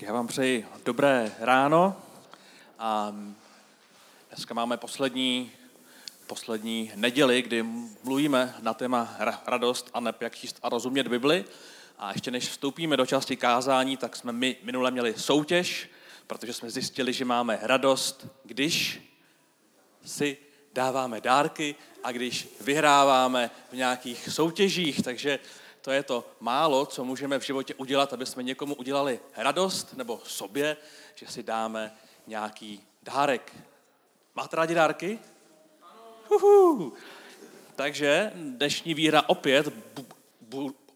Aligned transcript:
Tak 0.00 0.06
já 0.06 0.12
vám 0.12 0.26
přeji 0.26 0.66
dobré 0.84 1.32
ráno 1.38 1.96
a 2.78 3.14
dneska 4.28 4.54
máme 4.54 4.76
poslední, 4.76 5.52
poslední 6.26 6.92
neděli, 6.94 7.42
kdy 7.42 7.62
mluvíme 8.04 8.54
na 8.62 8.74
téma 8.74 9.16
radost 9.46 9.90
a 9.94 10.00
nep, 10.00 10.22
jak 10.22 10.36
číst 10.36 10.58
a 10.62 10.68
rozumět 10.68 11.08
Bibli. 11.08 11.44
A 11.98 12.12
ještě 12.12 12.30
než 12.30 12.48
vstoupíme 12.48 12.96
do 12.96 13.06
části 13.06 13.36
kázání, 13.36 13.96
tak 13.96 14.16
jsme 14.16 14.32
my 14.32 14.56
minule 14.62 14.90
měli 14.90 15.14
soutěž, 15.16 15.90
protože 16.26 16.52
jsme 16.52 16.70
zjistili, 16.70 17.12
že 17.12 17.24
máme 17.24 17.58
radost, 17.62 18.26
když 18.44 19.02
si 20.04 20.36
dáváme 20.72 21.20
dárky 21.20 21.74
a 22.04 22.12
když 22.12 22.48
vyhráváme 22.60 23.50
v 23.70 23.76
nějakých 23.76 24.28
soutěžích. 24.28 25.02
Takže 25.02 25.38
to 25.80 25.90
je 25.90 26.02
to 26.02 26.30
málo, 26.40 26.86
co 26.86 27.04
můžeme 27.04 27.38
v 27.38 27.42
životě 27.42 27.74
udělat, 27.74 28.12
aby 28.12 28.26
jsme 28.26 28.42
někomu 28.42 28.74
udělali 28.74 29.20
radost 29.36 29.94
nebo 29.96 30.20
sobě, 30.24 30.76
že 31.14 31.26
si 31.26 31.42
dáme 31.42 31.92
nějaký 32.26 32.86
dárek. 33.02 33.56
Máte 34.34 34.56
rádi 34.56 34.74
dárky? 34.74 35.18
Uhu. 36.28 36.92
Takže 37.76 38.32
dnešní 38.34 38.94
výhra 38.94 39.22
opět 39.26 39.68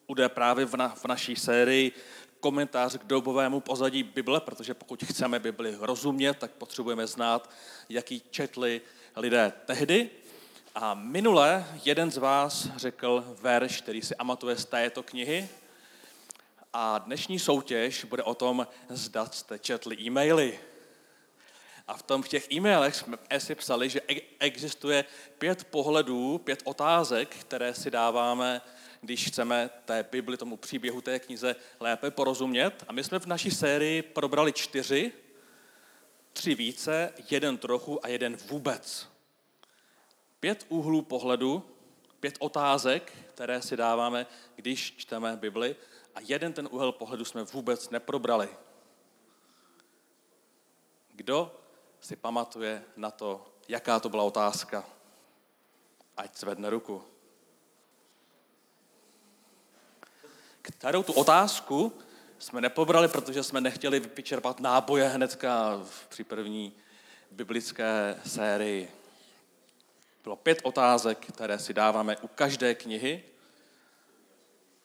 bude 0.08 0.28
právě 0.28 0.64
v, 0.64 0.76
na, 0.76 0.88
v 0.88 1.04
naší 1.04 1.36
sérii 1.36 1.92
komentář 2.40 2.96
k 2.96 3.04
dobovému 3.04 3.60
pozadí 3.60 4.02
Bible, 4.02 4.40
protože 4.40 4.74
pokud 4.74 5.04
chceme 5.04 5.38
Bibli 5.38 5.76
rozumět, 5.80 6.34
tak 6.34 6.50
potřebujeme 6.50 7.06
znát, 7.06 7.50
jaký 7.88 8.22
četli 8.30 8.80
lidé 9.16 9.52
tehdy 9.66 10.10
a 10.74 10.94
minule 10.94 11.66
jeden 11.84 12.10
z 12.10 12.16
vás 12.16 12.68
řekl 12.76 13.24
verš, 13.40 13.80
který 13.80 14.02
si 14.02 14.16
amatuje 14.16 14.56
z 14.56 14.64
této 14.64 15.02
knihy. 15.02 15.48
A 16.72 16.98
dnešní 16.98 17.38
soutěž 17.38 18.04
bude 18.04 18.22
o 18.22 18.34
tom, 18.34 18.66
zda 18.88 19.26
jste 19.26 19.58
četli 19.58 19.96
e-maily. 20.00 20.60
A 21.88 21.96
v 21.96 22.02
tom 22.02 22.22
v 22.22 22.28
těch 22.28 22.52
e-mailech 22.52 22.94
jsme 22.94 23.16
si 23.38 23.54
psali, 23.54 23.90
že 23.90 24.00
e- 24.10 24.20
existuje 24.38 25.04
pět 25.38 25.64
pohledů, 25.64 26.38
pět 26.38 26.62
otázek, 26.64 27.36
které 27.36 27.74
si 27.74 27.90
dáváme, 27.90 28.62
když 29.00 29.28
chceme 29.28 29.70
té 29.84 30.02
Bibli, 30.02 30.36
tomu 30.36 30.56
příběhu 30.56 31.00
té 31.00 31.18
knize 31.18 31.56
lépe 31.80 32.10
porozumět. 32.10 32.84
A 32.88 32.92
my 32.92 33.04
jsme 33.04 33.18
v 33.18 33.26
naší 33.26 33.50
sérii 33.50 34.02
probrali 34.02 34.52
čtyři, 34.52 35.12
tři 36.32 36.54
více, 36.54 37.12
jeden 37.30 37.58
trochu 37.58 38.04
a 38.04 38.08
jeden 38.08 38.36
vůbec 38.36 39.13
pět 40.44 40.66
úhlů 40.68 41.02
pohledu, 41.02 41.62
pět 42.20 42.36
otázek, 42.38 43.12
které 43.34 43.62
si 43.62 43.76
dáváme, 43.76 44.26
když 44.56 44.96
čteme 44.96 45.36
Bibli, 45.36 45.76
a 46.14 46.20
jeden 46.20 46.52
ten 46.52 46.68
úhel 46.70 46.92
pohledu 46.92 47.24
jsme 47.24 47.42
vůbec 47.42 47.90
neprobrali. 47.90 48.48
Kdo 51.12 51.60
si 52.00 52.16
pamatuje 52.16 52.84
na 52.96 53.10
to, 53.10 53.46
jaká 53.68 54.00
to 54.00 54.08
byla 54.08 54.22
otázka? 54.22 54.84
Ať 56.16 56.38
zvedne 56.38 56.70
ruku. 56.70 57.02
Kterou 60.62 61.02
tu 61.02 61.12
otázku 61.12 61.92
jsme 62.38 62.60
nepobrali, 62.60 63.08
protože 63.08 63.42
jsme 63.42 63.60
nechtěli 63.60 64.00
vyčerpat 64.00 64.60
náboje 64.60 65.08
hnedka 65.08 65.80
při 66.08 66.24
první 66.24 66.72
biblické 67.30 68.20
sérii. 68.26 69.03
Bylo 70.24 70.36
pět 70.36 70.60
otázek, 70.62 71.26
které 71.26 71.58
si 71.58 71.74
dáváme 71.74 72.16
u 72.16 72.26
každé 72.26 72.74
knihy 72.74 73.22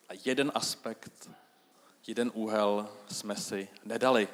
a 0.09 0.13
jeden 0.25 0.51
aspekt, 0.55 1.29
jeden 2.07 2.31
úhel 2.33 2.89
jsme 3.11 3.35
si 3.35 3.67
nedali. 3.85 4.27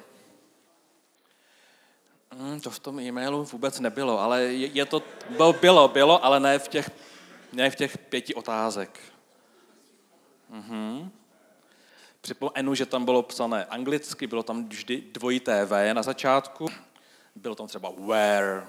Hmm, 2.30 2.60
to 2.60 2.70
v 2.70 2.78
tom 2.78 3.00
e-mailu 3.00 3.44
vůbec 3.44 3.80
nebylo, 3.80 4.20
ale 4.20 4.42
je, 4.42 4.66
je 4.66 4.86
to, 4.86 5.02
bylo, 5.60 5.88
bylo, 5.88 6.24
ale 6.24 6.40
ne 6.40 6.58
v 6.58 6.68
těch, 6.68 6.90
ne 7.52 7.70
v 7.70 7.76
těch 7.76 7.98
pěti 7.98 8.34
otázek. 8.34 9.00
Mhm. 10.48 11.10
Připomenu, 12.20 12.74
že 12.74 12.86
tam 12.86 13.04
bylo 13.04 13.22
psané 13.22 13.64
anglicky, 13.64 14.26
bylo 14.26 14.42
tam 14.42 14.68
vždy 14.68 15.00
dvojité 15.12 15.64
V 15.64 15.94
na 15.94 16.02
začátku. 16.02 16.66
Bylo 17.34 17.54
tam 17.54 17.66
třeba 17.66 17.92
where, 17.98 18.66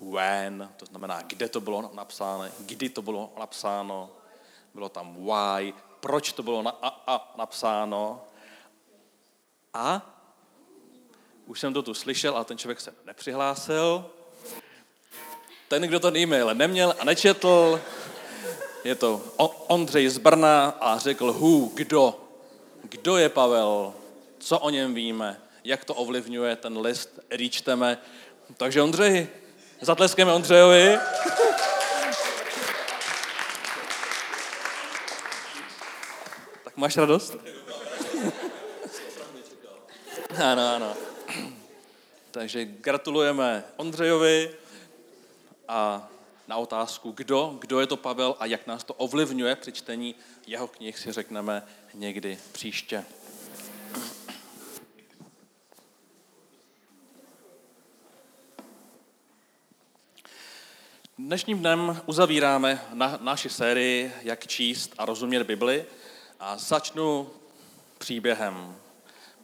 when, 0.00 0.70
to 0.76 0.86
znamená, 0.86 1.22
kde 1.22 1.48
to 1.48 1.60
bylo 1.60 1.90
napsáno, 1.94 2.44
kdy 2.58 2.88
to 2.88 3.02
bylo 3.02 3.32
napsáno, 3.38 4.10
bylo 4.74 4.88
tam 4.88 5.14
why, 5.14 5.74
proč 6.00 6.32
to 6.32 6.42
bylo 6.42 6.62
na, 6.62 6.70
a, 6.70 6.88
a, 7.06 7.34
napsáno. 7.38 8.24
A 9.74 10.14
už 11.46 11.60
jsem 11.60 11.72
to 11.72 11.82
tu 11.82 11.94
slyšel, 11.94 12.36
ale 12.36 12.44
ten 12.44 12.58
člověk 12.58 12.80
se 12.80 12.94
nepřihlásil. 13.04 14.04
Ten, 15.68 15.82
kdo 15.82 16.00
ten 16.00 16.16
e-mail 16.16 16.54
neměl 16.54 16.94
a 16.98 17.04
nečetl, 17.04 17.80
je 18.84 18.94
to 18.94 19.22
Ondřej 19.66 20.08
z 20.08 20.18
Brna 20.18 20.68
a 20.80 20.98
řekl 20.98 21.32
who, 21.32 21.70
kdo. 21.74 22.20
Kdo 22.82 23.16
je 23.16 23.28
Pavel? 23.28 23.94
Co 24.38 24.58
o 24.58 24.70
něm 24.70 24.94
víme? 24.94 25.40
Jak 25.64 25.84
to 25.84 25.94
ovlivňuje 25.94 26.56
ten 26.56 26.78
list, 26.78 27.10
který 27.26 27.50
čteme? 27.50 27.98
Takže 28.56 28.82
Ondřej, 28.82 29.28
Zatleskeme 29.80 30.32
Ondřejovi. 30.32 30.98
tak 36.64 36.76
máš 36.76 36.96
radost? 36.96 37.36
ano, 40.44 40.74
ano. 40.74 40.94
Takže 42.30 42.64
gratulujeme 42.64 43.64
Ondřejovi 43.76 44.50
a 45.68 46.08
na 46.48 46.56
otázku, 46.56 47.12
kdo, 47.16 47.56
kdo 47.60 47.80
je 47.80 47.86
to 47.86 47.96
Pavel 47.96 48.36
a 48.38 48.46
jak 48.46 48.66
nás 48.66 48.84
to 48.84 48.94
ovlivňuje 48.94 49.56
při 49.56 49.72
čtení 49.72 50.14
jeho 50.46 50.66
knih, 50.66 50.98
si 50.98 51.12
řekneme 51.12 51.62
někdy 51.94 52.38
příště. 52.52 53.04
Dnešním 61.28 61.58
dnem 61.58 62.00
uzavíráme 62.06 62.82
na, 62.92 63.18
naši 63.20 63.48
sérii, 63.48 64.12
jak 64.22 64.46
číst 64.46 64.94
a 64.98 65.04
rozumět 65.04 65.42
Bibli 65.44 65.84
a 66.40 66.56
začnu 66.56 67.30
příběhem. 67.98 68.76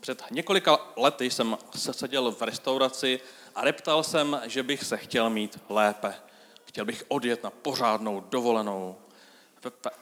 Před 0.01 0.23
několika 0.31 0.79
lety 0.97 1.31
jsem 1.31 1.57
se 1.77 1.93
seděl 1.93 2.33
v 2.33 2.43
restauraci 2.43 3.21
a 3.55 3.65
reptal 3.65 4.03
jsem, 4.03 4.41
že 4.45 4.63
bych 4.63 4.85
se 4.85 4.97
chtěl 4.97 5.31
mít 5.31 5.59
lépe. 5.69 6.15
Chtěl 6.65 6.85
bych 6.85 7.05
odjet 7.09 7.43
na 7.43 7.51
pořádnou 7.51 8.21
dovolenou. 8.21 8.97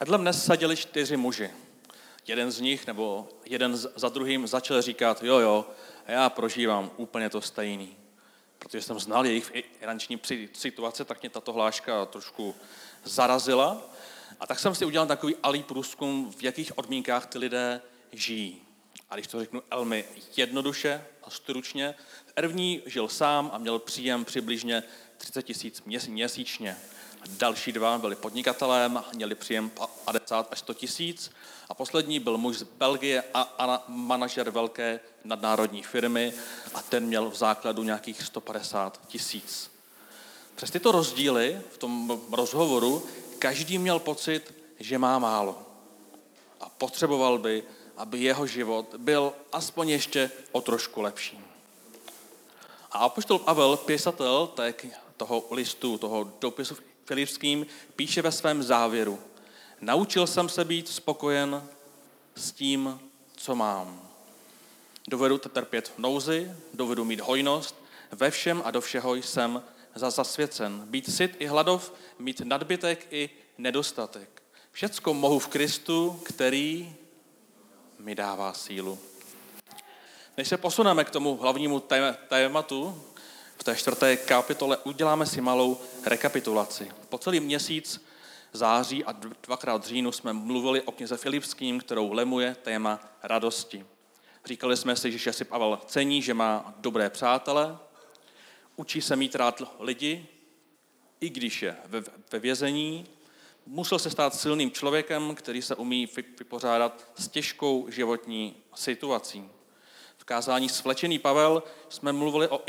Vedle 0.01 0.19
mne 0.19 0.33
seděli 0.33 0.77
čtyři 0.77 1.17
muži. 1.17 1.51
Jeden 2.27 2.51
z 2.51 2.61
nich, 2.61 2.87
nebo 2.87 3.29
jeden 3.45 3.77
za 3.77 4.09
druhým, 4.09 4.47
začal 4.47 4.83
říkat, 4.83 5.23
jo, 5.23 5.39
jo, 5.39 5.67
já 6.07 6.31
prožívám 6.31 6.91
úplně 6.97 7.31
to 7.31 7.41
stejný 7.41 8.02
protože 8.63 8.83
jsem 8.83 9.01
znal 9.01 9.27
jejich 9.27 9.53
finanční 9.79 10.21
situace, 10.53 11.05
tak 11.05 11.23
mě 11.23 11.31
tato 11.31 11.53
hláška 11.53 12.07
trošku 12.07 12.55
zarazila. 13.05 13.91
A 14.41 14.47
tak 14.47 14.59
jsem 14.59 14.75
si 14.75 14.85
udělal 14.85 15.07
takový 15.07 15.37
alý 15.43 15.63
průzkum, 15.63 16.33
v 16.33 16.43
jakých 16.43 16.79
odmínkách 16.79 17.27
ty 17.27 17.39
lidé 17.39 17.83
žijí. 18.13 18.63
A 19.11 19.15
když 19.15 19.27
to 19.27 19.41
řeknu 19.41 19.63
velmi 19.71 20.05
jednoduše 20.37 21.05
a 21.23 21.31
stručně, 21.31 21.95
Ervní 22.37 22.83
žil 22.87 23.09
sám 23.09 23.51
a 23.53 23.59
měl 23.59 23.79
příjem 23.79 24.25
přibližně 24.25 24.83
30 25.17 25.43
tisíc 25.43 25.83
měsíčně. 26.07 26.77
Další 27.29 27.73
dva 27.73 27.99
byli 27.99 28.17
podnikatelem, 28.17 29.05
měli 29.15 29.35
příjem 29.35 29.71
50 30.05 30.49
až 30.53 30.59
100 30.59 30.75
tisíc. 30.75 31.31
A 31.69 31.75
poslední 31.75 32.21
byl 32.21 32.39
muž 32.39 32.59
z 32.59 32.63
Belgie 32.63 33.25
a, 33.35 33.41
a 33.59 33.85
manažer 33.89 34.51
velké 34.51 35.01
nadnárodní 35.25 35.83
firmy 35.83 36.33
a 36.75 36.83
ten 36.83 37.07
měl 37.07 37.31
v 37.31 37.35
základu 37.35 37.83
nějakých 37.83 38.23
150 38.23 39.01
tisíc. 39.07 39.71
Přes 40.55 40.71
tyto 40.71 40.93
rozdíly 40.93 41.61
v 41.71 41.79
tom 41.79 42.21
rozhovoru 42.33 43.07
každý 43.39 43.79
měl 43.79 43.99
pocit, 43.99 44.55
že 44.81 44.99
má 44.99 45.19
málo. 45.19 45.63
A 46.61 46.69
potřeboval 46.69 47.39
by, 47.39 47.63
aby 47.97 48.19
jeho 48.19 48.47
život 48.47 48.95
byl 48.99 49.33
aspoň 49.53 49.89
ještě 49.89 50.31
o 50.53 50.61
trošku 50.61 51.03
lepší. 51.03 51.41
A 52.93 52.99
apoštol 52.99 53.39
Pavel, 53.39 53.77
písatel 53.77 54.51
toho 55.17 55.47
listu, 55.51 55.99
toho 55.99 56.33
dopisu 56.41 56.77
Filipským, 57.05 57.67
píše 57.97 58.23
ve 58.23 58.33
svém 58.33 58.63
závěru. 58.63 59.19
Naučil 59.81 60.27
jsem 60.27 60.49
se 60.49 60.65
být 60.65 60.89
spokojen 60.89 61.69
s 62.35 62.53
tím, 62.53 63.01
co 63.37 63.55
mám. 63.55 64.09
Dovedu 65.09 65.39
trpět 65.39 65.89
v 65.89 65.99
nouzi, 65.99 66.53
dovedu 66.75 67.05
mít 67.05 67.21
hojnost, 67.21 67.83
ve 68.11 68.31
všem 68.31 68.63
a 68.65 68.71
do 68.71 68.81
všeho 68.81 69.15
jsem 69.15 69.63
za 69.95 70.11
zasvěcen. 70.11 70.83
Být 70.87 71.15
syt 71.15 71.37
i 71.39 71.47
hladov, 71.47 71.93
mít 72.19 72.41
nadbytek 72.41 73.07
i 73.11 73.31
nedostatek. 73.59 74.43
Všecko 74.73 75.15
mohu 75.15 75.39
v 75.39 75.49
Kristu, 75.49 76.21
který 76.25 76.97
mi 77.99 78.15
dává 78.15 78.53
sílu. 78.53 78.99
Než 80.37 80.49
se 80.49 80.57
posuneme 80.57 81.05
k 81.05 81.11
tomu 81.11 81.37
hlavnímu 81.37 81.83
tématu, 82.29 83.03
v 83.63 83.65
té 83.65 83.77
čtvrté 83.77 84.17
kapitole 84.17 84.77
uděláme 84.77 85.27
si 85.27 85.41
malou 85.41 85.81
rekapitulaci. 86.05 86.91
Po 87.09 87.19
celý 87.19 87.41
měsíc 87.41 88.05
září 88.53 89.05
a 89.05 89.13
dvakrát 89.47 89.85
říjnu 89.85 90.13
jsme 90.13 90.33
mluvili 90.33 90.83
o 90.83 90.93
knize 90.93 91.17
Filipským, 91.17 91.81
kterou 91.81 92.13
lemuje 92.13 92.57
téma 92.63 93.01
radosti. 93.23 93.87
Říkali 94.45 94.77
jsme 94.77 94.97
si, 94.97 95.19
že 95.19 95.33
si 95.33 95.45
Pavel 95.45 95.79
cení, 95.87 96.23
že 96.23 96.35
má 96.35 96.75
dobré 96.79 97.11
přátele, 97.11 97.79
učí 98.77 99.01
se 99.01 99.17
mít 99.17 99.35
rád 99.35 99.63
lidi, 99.79 100.27
i 101.21 101.31
když 101.31 101.63
je 101.63 101.77
ve, 101.85 102.03
ve 102.33 102.39
vězení, 102.39 103.07
musel 103.67 103.99
se 103.99 104.11
stát 104.11 104.35
silným 104.35 104.71
člověkem, 104.71 105.35
který 105.35 105.63
se 105.63 105.75
umí 105.75 106.09
vypořádat 106.39 107.13
s 107.19 107.29
těžkou 107.29 107.87
životní 107.91 108.57
situací. 108.75 109.49
V 110.23 110.25
kázání 110.25 110.69
Svlečený 110.69 111.19
Pavel 111.19 111.63
jsme 111.89 112.13
mluvili 112.13 112.49
o 112.49 112.63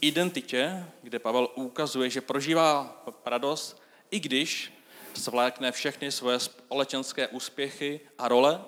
identitě, 0.00 0.86
kde 1.02 1.18
Pavel 1.18 1.48
ukazuje, 1.54 2.10
že 2.10 2.20
prožívá 2.20 3.02
radost, 3.24 3.82
i 4.10 4.20
když 4.20 4.72
svlékne 5.14 5.72
všechny 5.72 6.12
svoje 6.12 6.40
společenské 6.40 7.28
úspěchy 7.28 8.00
a 8.18 8.28
role. 8.28 8.64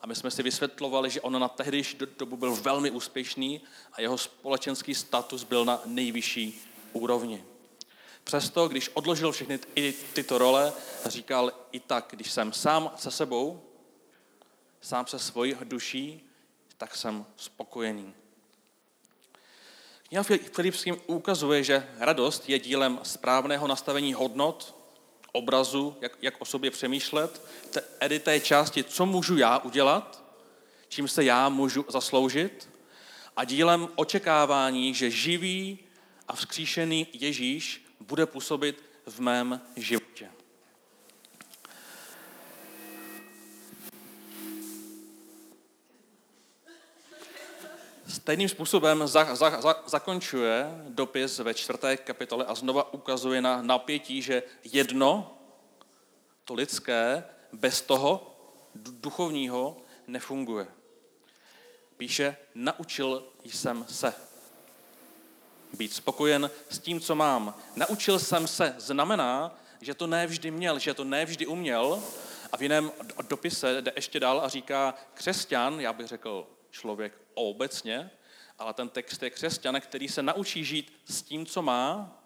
A 0.00 0.06
my 0.06 0.14
jsme 0.14 0.30
si 0.30 0.42
vysvětlovali, 0.42 1.10
že 1.10 1.20
on 1.20 1.40
na 1.40 1.48
tehdejší 1.48 1.98
dobu 2.18 2.36
byl 2.36 2.56
velmi 2.56 2.90
úspěšný 2.90 3.60
a 3.92 4.00
jeho 4.00 4.18
společenský 4.18 4.94
status 4.94 5.44
byl 5.44 5.64
na 5.64 5.82
nejvyšší 5.84 6.62
úrovni. 6.92 7.44
Přesto, 8.24 8.68
když 8.68 8.90
odložil 8.94 9.32
všechny 9.32 9.58
i 9.74 9.94
tyto 10.12 10.38
role, 10.38 10.72
říkal 11.06 11.52
i 11.72 11.80
tak, 11.80 12.06
když 12.10 12.30
jsem 12.30 12.52
sám 12.52 12.90
se 12.96 13.10
sebou, 13.10 13.62
sám 14.80 15.06
se 15.06 15.18
svojí 15.18 15.56
duší, 15.64 16.29
tak 16.80 16.96
jsem 16.96 17.26
spokojený. 17.36 18.14
Kniha 20.08 20.22
Filipským 20.52 20.96
ukazuje, 21.06 21.64
že 21.64 21.88
radost 21.98 22.48
je 22.48 22.58
dílem 22.58 23.00
správného 23.02 23.66
nastavení 23.66 24.14
hodnot, 24.14 24.76
obrazu, 25.32 25.96
jak, 26.00 26.12
jak 26.22 26.40
o 26.40 26.44
sobě 26.44 26.70
přemýšlet, 26.70 27.42
tedy 27.98 28.18
té 28.18 28.40
části, 28.40 28.84
co 28.84 29.06
můžu 29.06 29.36
já 29.36 29.58
udělat, 29.58 30.24
čím 30.88 31.08
se 31.08 31.24
já 31.24 31.48
můžu 31.48 31.84
zasloužit, 31.88 32.68
a 33.36 33.44
dílem 33.44 33.88
očekávání, 33.94 34.94
že 34.94 35.10
živý 35.10 35.78
a 36.28 36.36
vzkříšený 36.36 37.06
Ježíš 37.12 37.86
bude 38.00 38.26
působit 38.26 38.82
v 39.06 39.20
mém 39.20 39.60
životě. 39.76 40.39
Stejným 48.10 48.48
způsobem 48.48 49.06
za, 49.06 49.34
za, 49.34 49.60
za, 49.60 49.82
zakončuje 49.86 50.66
dopis 50.88 51.38
ve 51.38 51.54
čtvrté 51.54 51.96
kapitole 51.96 52.44
a 52.44 52.54
znova 52.54 52.94
ukazuje 52.94 53.40
na 53.40 53.62
napětí, 53.62 54.22
že 54.22 54.42
jedno, 54.64 55.38
to 56.44 56.54
lidské, 56.54 57.24
bez 57.52 57.82
toho 57.82 58.36
duchovního 58.74 59.76
nefunguje. 60.06 60.66
Píše, 61.96 62.36
naučil 62.54 63.24
jsem 63.44 63.86
se 63.88 64.14
být 65.76 65.92
spokojen 65.92 66.50
s 66.68 66.78
tím, 66.78 67.00
co 67.00 67.14
mám. 67.14 67.54
Naučil 67.76 68.18
jsem 68.18 68.46
se 68.46 68.74
znamená, 68.78 69.58
že 69.80 69.94
to 69.94 70.06
nevždy 70.06 70.50
měl, 70.50 70.78
že 70.78 70.94
to 70.94 71.04
nevždy 71.04 71.46
uměl. 71.46 72.02
A 72.52 72.56
v 72.56 72.62
jiném 72.62 72.92
dopise 73.28 73.82
jde 73.82 73.92
ještě 73.96 74.20
dál 74.20 74.40
a 74.40 74.48
říká, 74.48 74.94
křesťan, 75.14 75.80
já 75.80 75.92
bych 75.92 76.06
řekl 76.06 76.46
člověk 76.70 77.12
obecně, 77.34 78.10
ale 78.58 78.74
ten 78.74 78.88
text 78.88 79.22
je 79.22 79.30
křesťan, 79.30 79.80
který 79.80 80.08
se 80.08 80.22
naučí 80.22 80.64
žít 80.64 80.92
s 81.04 81.22
tím, 81.22 81.46
co 81.46 81.62
má, 81.62 82.20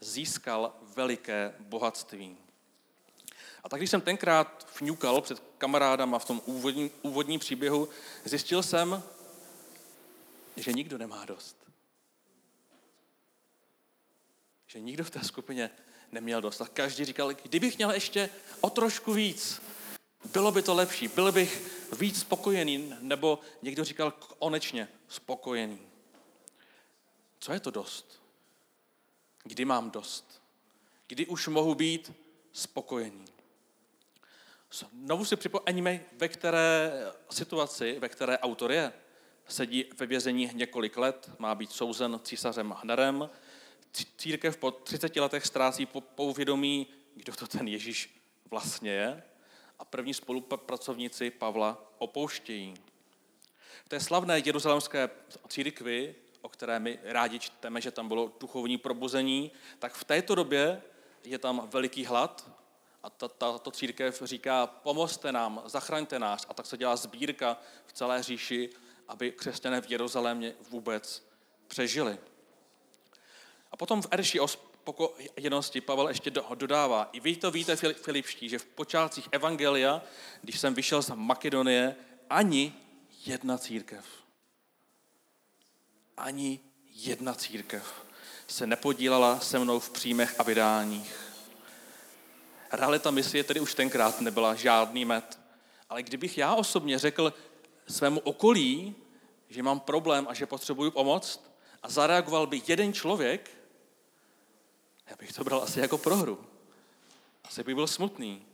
získal 0.00 0.72
veliké 0.96 1.54
bohatství. 1.58 2.36
A 3.64 3.68
tak 3.68 3.80
když 3.80 3.90
jsem 3.90 4.00
tenkrát 4.00 4.66
vňukal 4.80 5.20
před 5.20 5.42
kamarádama 5.58 6.18
v 6.18 6.24
tom 6.24 6.42
úvodním, 6.46 6.90
úvodním 7.02 7.40
příběhu, 7.40 7.88
zjistil 8.24 8.62
jsem, 8.62 9.02
že 10.56 10.72
nikdo 10.72 10.98
nemá 10.98 11.24
dost. 11.24 11.56
Že 14.66 14.80
nikdo 14.80 15.04
v 15.04 15.10
té 15.10 15.24
skupině 15.24 15.70
neměl 16.12 16.40
dost. 16.40 16.60
A 16.60 16.66
každý 16.66 17.04
říkal, 17.04 17.34
kdybych 17.34 17.76
měl 17.76 17.90
ještě 17.90 18.30
o 18.60 18.70
trošku 18.70 19.12
víc, 19.12 19.60
bylo 20.24 20.52
by 20.52 20.62
to 20.62 20.74
lepší, 20.74 21.08
byl 21.08 21.32
bych 21.32 21.82
víc 21.98 22.20
spokojený, 22.20 22.94
nebo 23.00 23.38
někdo 23.62 23.84
říkal 23.84 24.10
konečně 24.10 24.88
spokojený. 25.08 25.78
Co 27.38 27.52
je 27.52 27.60
to 27.60 27.70
dost? 27.70 28.22
Kdy 29.44 29.64
mám 29.64 29.90
dost? 29.90 30.42
Kdy 31.06 31.26
už 31.26 31.48
mohu 31.48 31.74
být 31.74 32.12
spokojený? 32.52 33.24
Znovu 34.72 35.24
si 35.24 35.36
připomeňme, 35.36 36.00
ve 36.12 36.28
které 36.28 36.92
situaci, 37.30 37.98
ve 37.98 38.08
které 38.08 38.38
autor 38.38 38.72
je. 38.72 38.92
Sedí 39.48 39.84
ve 39.98 40.06
vězení 40.06 40.50
několik 40.52 40.96
let, 40.96 41.30
má 41.38 41.54
být 41.54 41.72
souzen 41.72 42.20
císařem 42.24 42.74
Hnerem. 42.82 43.30
Církev 44.16 44.56
po 44.56 44.70
30 44.70 45.16
letech 45.16 45.46
ztrácí 45.46 45.86
po 45.86 46.24
uvědomí, 46.24 46.86
kdo 47.14 47.32
to 47.32 47.46
ten 47.46 47.68
Ježíš 47.68 48.20
vlastně 48.50 48.90
je 48.90 49.22
a 49.78 49.84
první 49.84 50.14
spolupracovníci 50.14 51.30
Pavla 51.30 51.84
opouštějí. 51.98 52.74
V 53.84 53.88
té 53.88 54.00
slavné 54.00 54.38
jeruzalémské 54.38 55.10
církvi, 55.48 56.14
o 56.42 56.48
které 56.48 56.78
my 56.78 56.98
rádi 57.02 57.38
čteme, 57.38 57.80
že 57.80 57.90
tam 57.90 58.08
bylo 58.08 58.32
duchovní 58.40 58.78
probuzení, 58.78 59.52
tak 59.78 59.92
v 59.94 60.04
této 60.04 60.34
době 60.34 60.82
je 61.24 61.38
tam 61.38 61.68
veliký 61.72 62.04
hlad 62.04 62.50
a 63.02 63.10
tato 63.10 63.70
církev 63.70 64.22
říká, 64.24 64.66
pomozte 64.66 65.32
nám, 65.32 65.62
zachraňte 65.66 66.18
nás. 66.18 66.46
A 66.48 66.54
tak 66.54 66.66
se 66.66 66.76
dělá 66.76 66.96
sbírka 66.96 67.56
v 67.86 67.92
celé 67.92 68.22
říši, 68.22 68.70
aby 69.08 69.32
křesťané 69.32 69.80
v 69.80 69.90
Jeruzalémě 69.90 70.54
vůbec 70.70 71.28
přežili. 71.68 72.18
A 73.72 73.76
potom 73.76 74.02
v 74.02 74.08
Erši 74.10 74.40
spokojenosti 74.88 75.80
Pavel 75.80 76.08
ještě 76.08 76.30
dodává, 76.54 77.08
i 77.12 77.20
vy 77.20 77.36
to 77.36 77.50
víte, 77.50 77.76
Filipští, 77.76 78.48
že 78.48 78.58
v 78.58 78.64
počátcích 78.64 79.28
Evangelia, 79.32 80.02
když 80.42 80.58
jsem 80.58 80.74
vyšel 80.74 81.02
z 81.02 81.10
Makedonie, 81.14 81.96
ani 82.30 82.72
jedna 83.26 83.58
církev, 83.58 84.04
ani 86.16 86.60
jedna 86.94 87.34
církev 87.34 88.06
se 88.46 88.66
nepodílala 88.66 89.40
se 89.40 89.58
mnou 89.58 89.78
v 89.78 89.90
příjmech 89.90 90.40
a 90.40 90.42
vydáních. 90.42 91.16
Realita 92.72 93.10
misie 93.10 93.44
tedy 93.44 93.60
už 93.60 93.74
tenkrát 93.74 94.20
nebyla 94.20 94.54
žádný 94.54 95.04
med. 95.04 95.38
Ale 95.88 96.02
kdybych 96.02 96.38
já 96.38 96.54
osobně 96.54 96.98
řekl 96.98 97.34
svému 97.88 98.20
okolí, 98.20 98.94
že 99.48 99.62
mám 99.62 99.80
problém 99.80 100.26
a 100.30 100.34
že 100.34 100.46
potřebuju 100.46 100.90
pomoc, 100.90 101.44
a 101.82 101.90
zareagoval 101.90 102.46
by 102.46 102.62
jeden 102.66 102.92
člověk, 102.92 103.57
já 105.10 105.16
bych 105.16 105.32
to 105.32 105.44
bral 105.44 105.62
asi 105.62 105.80
jako 105.80 105.98
prohru. 105.98 106.44
Asi 107.44 107.64
bych 107.64 107.74
byl 107.74 107.86
smutný. 107.86 108.46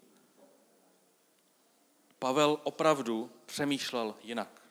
Pavel 2.19 2.59
opravdu 2.63 3.31
přemýšlel 3.47 4.15
jinak. 4.23 4.63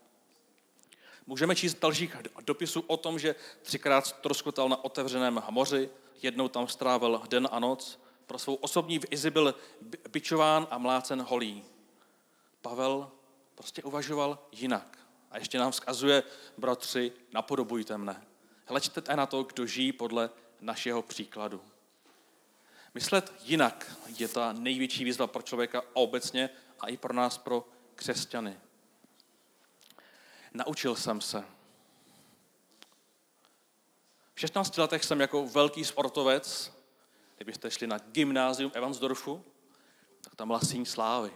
Můžeme 1.27 1.55
číst 1.55 1.79
dalších 1.79 2.15
dopisů 2.41 2.83
o 2.87 2.97
tom, 2.97 3.19
že 3.19 3.35
třikrát 3.61 4.21
troskotal 4.21 4.69
na 4.69 4.83
otevřeném 4.83 5.43
moři, 5.49 5.89
jednou 6.21 6.47
tam 6.47 6.67
strávil 6.67 7.21
den 7.29 7.47
a 7.51 7.59
noc, 7.59 7.99
pro 8.25 8.39
svou 8.39 8.55
osobní 8.55 8.99
vizi 8.99 9.31
byl 9.31 9.55
bičován 10.11 10.67
a 10.71 10.77
mlácen 10.77 11.21
holí. 11.21 11.63
Pavel 12.61 13.11
prostě 13.55 13.83
uvažoval 13.83 14.39
jinak. 14.51 14.97
A 15.31 15.37
ještě 15.37 15.59
nám 15.59 15.71
vzkazuje, 15.71 16.23
bratři, 16.57 17.11
napodobujte 17.33 17.97
mne. 17.97 18.25
Hleďte 18.65 19.15
na 19.15 19.25
to, 19.25 19.43
kdo 19.43 19.65
žijí 19.65 19.91
podle 19.91 20.29
našeho 20.61 21.01
příkladu. 21.01 21.61
Myslet 22.93 23.33
jinak 23.43 23.97
je 24.17 24.27
ta 24.27 24.53
největší 24.53 25.03
výzva 25.03 25.27
pro 25.27 25.41
člověka 25.41 25.81
obecně 25.93 26.49
a 26.79 26.87
i 26.87 26.97
pro 26.97 27.13
nás, 27.13 27.37
pro 27.37 27.67
křesťany. 27.95 28.59
Naučil 30.53 30.95
jsem 30.95 31.21
se. 31.21 31.45
V 34.33 34.39
16 34.39 34.77
letech 34.77 35.03
jsem 35.03 35.21
jako 35.21 35.47
velký 35.47 35.85
sportovec, 35.85 36.73
kdybyste 37.35 37.71
šli 37.71 37.87
na 37.87 37.97
gymnázium 37.97 38.71
Evansdorfu, 38.75 39.45
tak 40.21 40.35
tam 40.35 40.47
byla 40.47 40.59
síň 40.59 40.85
slávy. 40.85 41.31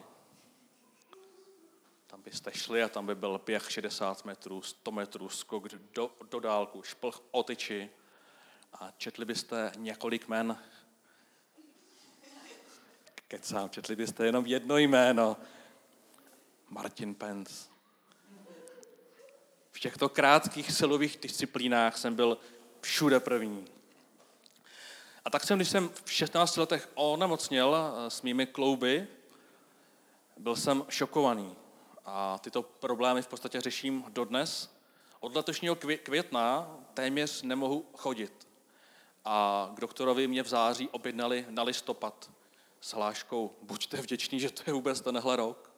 Tam 2.07 2.21
byste 2.21 2.51
šli 2.53 2.83
a 2.83 2.89
tam 2.89 3.05
by 3.05 3.15
byl 3.15 3.41
běh 3.45 3.71
60 3.71 4.25
metrů, 4.25 4.61
100 4.61 4.91
metrů, 4.91 5.29
skok 5.29 5.67
do, 5.69 6.11
do 6.29 6.39
dálku, 6.39 6.83
šplch 6.83 7.21
o 7.31 7.43
tyči 7.43 7.89
a 8.73 8.93
četli 8.97 9.25
byste 9.25 9.71
několik 9.77 10.27
men 10.27 10.57
Kecám, 13.27 13.69
četli 13.69 13.96
byste 13.96 14.25
jenom 14.25 14.46
jedno 14.46 14.77
jméno. 14.77 15.38
Martin 16.69 17.15
Pence. 17.15 17.69
V 19.72 19.79
těchto 19.79 20.10
krátkých 20.10 20.72
silových 20.72 21.17
disciplínách 21.22 21.98
jsem 21.98 22.15
byl 22.15 22.38
všude 22.81 23.19
první. 23.19 23.67
A 25.25 25.29
tak 25.29 25.43
jsem, 25.43 25.57
když 25.57 25.69
jsem 25.69 25.89
v 26.03 26.12
16 26.12 26.57
letech 26.57 26.89
onemocněl 26.93 27.75
eh, 27.75 28.10
s 28.10 28.22
mými 28.22 28.46
klouby, 28.46 29.07
byl 30.38 30.55
jsem 30.55 30.86
šokovaný. 30.89 31.55
A 32.05 32.38
tyto 32.38 32.63
problémy 32.63 33.22
v 33.22 33.27
podstatě 33.27 33.62
řeším 33.62 34.05
dodnes. 34.10 34.75
Od 35.19 35.36
letošního 35.36 35.75
května 36.03 36.77
téměř 36.93 37.41
nemohu 37.41 37.86
chodit. 37.93 38.48
A 39.25 39.69
k 39.75 39.79
doktorovi 39.79 40.27
mě 40.27 40.43
v 40.43 40.48
září 40.48 40.89
objednali 40.89 41.46
na 41.50 41.63
listopad 41.63 42.37
s 42.81 42.93
hláškou 42.93 43.55
buďte 43.62 43.98
vděční, 43.98 44.39
že 44.39 44.50
to 44.50 44.63
je 44.67 44.74
vůbec 44.74 45.01
tenhle 45.01 45.36
rok. 45.36 45.72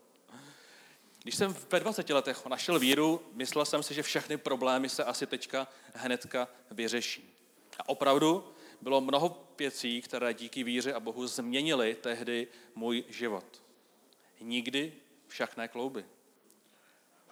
Když 1.23 1.35
jsem 1.35 1.55
ve 1.71 1.79
20 1.79 2.09
letech 2.09 2.45
našel 2.45 2.79
víru, 2.79 3.21
myslel 3.33 3.65
jsem 3.65 3.83
si, 3.83 3.93
že 3.93 4.03
všechny 4.03 4.37
problémy 4.37 4.89
se 4.89 5.03
asi 5.03 5.27
teďka 5.27 5.67
hnedka 5.93 6.47
vyřeší. 6.71 7.33
A 7.79 7.89
opravdu 7.89 8.53
bylo 8.81 9.01
mnoho 9.01 9.47
věcí, 9.57 10.01
které 10.01 10.33
díky 10.33 10.63
víře 10.63 10.93
a 10.93 10.99
Bohu 10.99 11.27
změnily 11.27 11.97
tehdy 12.01 12.47
můj 12.75 13.03
život. 13.09 13.61
Nikdy 14.41 14.93
však 15.27 15.57
ne 15.57 15.67
klouby. 15.67 16.05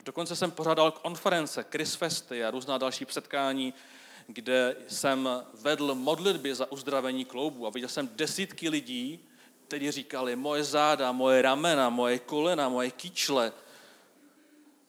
Dokonce 0.06 0.36
jsem 0.36 0.52
pořádal 0.52 0.92
konference, 0.92 1.66
Festy 1.86 2.46
a 2.46 2.52
různá 2.52 2.78
další 2.78 3.06
setkání, 3.10 3.74
kde 4.28 4.76
jsem 4.88 5.30
vedl 5.54 5.96
modlitby 5.96 6.56
za 6.56 6.72
uzdravení 6.72 7.26
kloubů 7.26 7.68
a 7.68 7.70
viděl 7.70 7.90
jsem 7.90 8.10
desítky 8.16 8.70
lidí, 8.70 9.28
kteří 9.68 9.92
říkali, 9.92 10.36
moje 10.36 10.64
záda, 10.64 11.12
moje 11.12 11.42
ramena, 11.42 11.90
moje 11.90 12.20
kolena, 12.20 12.70
moje 12.70 12.92
kyčle. 12.92 13.54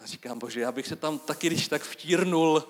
A 0.00 0.06
říkám, 0.06 0.38
bože, 0.38 0.61
já 0.61 0.73
bych 0.73 0.87
se 0.87 0.97
tam 0.97 1.18
taky 1.18 1.47
když 1.47 1.68
tak 1.68 1.82
vtírnul. 1.82 2.68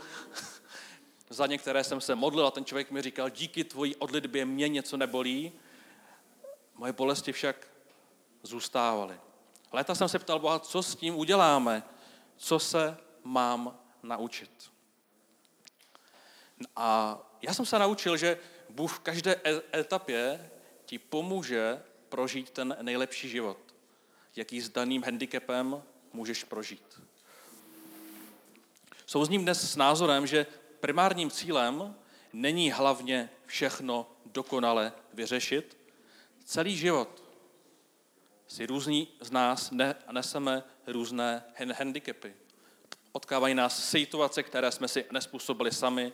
za 1.31 1.47
některé 1.47 1.85
jsem 1.85 2.01
se 2.01 2.15
modlil 2.15 2.47
a 2.47 2.51
ten 2.51 2.65
člověk 2.65 2.91
mi 2.91 3.03
říkal, 3.03 3.31
díky 3.31 3.65
tvojí 3.65 3.97
odlitbě 3.97 4.45
mě 4.45 4.69
něco 4.69 4.97
nebolí. 4.97 5.53
Moje 6.75 6.93
bolesti 6.93 7.33
však 7.33 7.67
zůstávaly. 8.43 9.21
Léta 9.73 9.95
jsem 9.95 10.09
se 10.09 10.19
ptal 10.19 10.39
Boha, 10.39 10.59
co 10.59 10.83
s 10.83 10.97
tím 10.97 11.17
uděláme, 11.17 11.83
co 12.37 12.59
se 12.59 12.97
mám 13.25 13.79
naučit. 14.03 14.71
A 16.77 17.19
já 17.43 17.55
jsem 17.55 17.67
se 17.67 17.79
naučil, 17.79 18.17
že 18.17 18.39
Bůh 18.71 18.93
v 18.93 18.99
každé 18.99 19.37
e- 19.45 19.81
etapě 19.81 20.51
ti 20.85 20.99
pomůže 20.99 21.83
prožít 22.09 22.51
ten 22.51 22.77
nejlepší 22.83 23.29
život, 23.29 23.59
jaký 24.37 24.61
s 24.61 24.69
daným 24.69 25.03
handicapem 25.03 25.83
můžeš 26.13 26.45
prožít. 26.45 27.01
Souzním 29.07 29.43
dnes 29.43 29.73
s 29.73 29.77
názorem, 29.77 30.27
že 30.27 30.47
primárním 30.81 31.31
cílem 31.31 31.95
není 32.33 32.73
hlavně 32.73 33.31
všechno 33.47 34.11
dokonale 34.27 34.93
vyřešit. 35.13 35.77
Celý 36.45 36.77
život 36.77 37.25
si 38.47 38.67
různí 38.67 39.09
z 39.21 39.31
nás 39.31 39.73
neseme 40.13 40.63
různé 40.87 41.45
handicapy. 41.79 42.35
Potkávají 43.13 43.55
nás 43.55 43.91
situace, 43.91 44.43
které 44.43 44.73
jsme 44.73 44.89
si 44.89 45.05
nespůsobili 45.11 45.73
sami, 45.73 46.13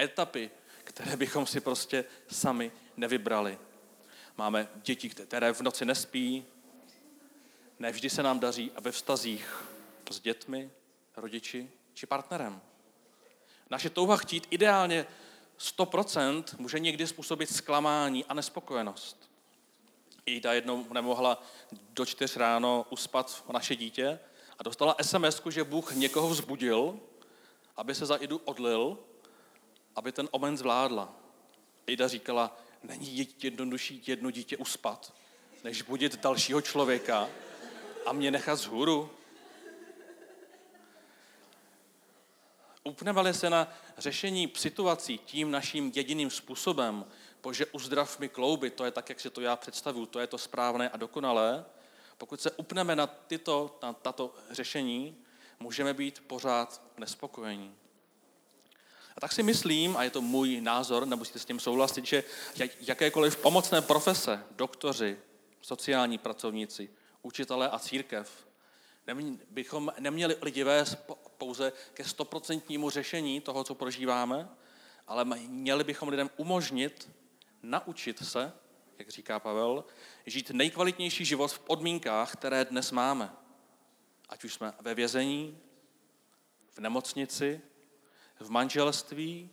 etapy, 0.00 0.50
které 0.84 1.16
bychom 1.16 1.46
si 1.46 1.60
prostě 1.60 2.04
sami 2.28 2.72
nevybrali. 2.96 3.58
Máme 4.36 4.68
děti, 4.82 5.08
které 5.08 5.52
v 5.52 5.60
noci 5.60 5.84
nespí, 5.84 6.44
nevždy 7.78 8.10
se 8.10 8.22
nám 8.22 8.40
daří 8.40 8.72
a 8.76 8.80
ve 8.80 8.92
vztazích 8.92 9.64
s 10.10 10.20
dětmi, 10.20 10.70
rodiči 11.16 11.70
či 11.94 12.06
partnerem. 12.06 12.60
Naše 13.70 13.90
touha 13.90 14.16
chtít 14.16 14.46
ideálně 14.50 15.06
100% 15.58 16.44
může 16.58 16.78
někdy 16.78 17.06
způsobit 17.06 17.50
zklamání 17.50 18.24
a 18.24 18.34
nespokojenost. 18.34 19.30
Ida 20.26 20.52
jednou 20.52 20.86
nemohla 20.92 21.42
do 21.72 22.06
čtyř 22.06 22.36
ráno 22.36 22.86
uspat 22.90 23.44
naše 23.52 23.76
dítě 23.76 24.18
a 24.58 24.62
dostala 24.62 24.96
sms 25.02 25.42
že 25.50 25.64
Bůh 25.64 25.92
někoho 25.94 26.28
vzbudil, 26.28 27.00
aby 27.76 27.94
se 27.94 28.06
za 28.06 28.16
Idu 28.16 28.40
odlil, 28.44 28.98
aby 29.96 30.12
ten 30.12 30.28
omen 30.30 30.56
zvládla. 30.56 31.12
Ida 31.86 32.08
říkala, 32.08 32.56
není 32.84 33.28
jednodušší 33.42 34.02
jedno 34.06 34.30
dítě 34.30 34.56
uspat, 34.56 35.14
než 35.64 35.82
budit 35.82 36.20
dalšího 36.22 36.60
člověka 36.60 37.28
a 38.06 38.12
mě 38.12 38.30
nechat 38.30 38.56
z 38.56 38.66
hůru. 38.66 39.10
Upneme 42.84 43.34
se 43.34 43.50
na 43.50 43.72
řešení 43.98 44.52
situací 44.56 45.18
tím 45.18 45.50
naším 45.50 45.92
jediným 45.94 46.30
způsobem, 46.30 47.04
bože 47.42 47.66
uzdrav 47.66 48.18
mi 48.18 48.28
klouby, 48.28 48.70
to 48.70 48.84
je 48.84 48.90
tak, 48.90 49.08
jak 49.08 49.20
si 49.20 49.30
to 49.30 49.40
já 49.40 49.56
představuju, 49.56 50.06
to 50.06 50.20
je 50.20 50.26
to 50.26 50.38
správné 50.38 50.88
a 50.88 50.96
dokonalé, 50.96 51.64
pokud 52.18 52.40
se 52.40 52.50
upneme 52.50 52.96
na, 52.96 53.06
tyto, 53.06 53.78
na 53.82 53.92
tato 53.92 54.34
řešení, 54.50 55.16
můžeme 55.60 55.94
být 55.94 56.22
pořád 56.26 56.82
nespokojení. 56.98 57.74
A 59.16 59.20
tak 59.20 59.32
si 59.32 59.42
myslím, 59.42 59.96
a 59.96 60.02
je 60.02 60.10
to 60.10 60.20
můj 60.22 60.60
názor, 60.60 61.06
nemusíte 61.06 61.38
s 61.38 61.44
tím 61.44 61.60
souhlasit, 61.60 62.04
že 62.04 62.24
jakékoliv 62.80 63.36
pomocné 63.36 63.82
profese, 63.82 64.44
doktoři, 64.50 65.18
sociální 65.62 66.18
pracovníci, 66.18 66.90
učitelé 67.22 67.68
a 67.68 67.78
církev, 67.78 68.46
bychom 69.50 69.92
neměli 69.98 70.36
lidi 70.42 70.64
vést 70.64 70.98
pouze 71.38 71.72
ke 71.94 72.04
stoprocentnímu 72.04 72.90
řešení 72.90 73.40
toho, 73.40 73.64
co 73.64 73.74
prožíváme, 73.74 74.48
ale 75.06 75.24
měli 75.48 75.84
bychom 75.84 76.08
lidem 76.08 76.30
umožnit 76.36 77.10
naučit 77.62 78.26
se, 78.26 78.52
jak 78.98 79.08
říká 79.08 79.40
Pavel, 79.40 79.84
žít 80.26 80.50
nejkvalitnější 80.50 81.24
život 81.24 81.52
v 81.52 81.58
podmínkách, 81.58 82.32
které 82.32 82.64
dnes 82.64 82.90
máme. 82.90 83.32
Ať 84.28 84.44
už 84.44 84.54
jsme 84.54 84.72
ve 84.80 84.94
vězení, 84.94 85.58
v 86.70 86.78
nemocnici, 86.78 87.60
v 88.44 88.50
manželství, 88.50 89.50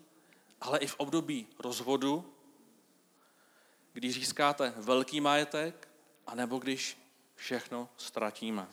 ale 0.61 0.79
i 0.79 0.87
v 0.87 0.95
období 0.97 1.47
rozvodu, 1.59 2.33
když 3.93 4.13
získáte 4.13 4.73
velký 4.77 5.21
majetek, 5.21 5.87
anebo 6.27 6.59
když 6.59 6.97
všechno 7.35 7.89
ztratíme. 7.97 8.67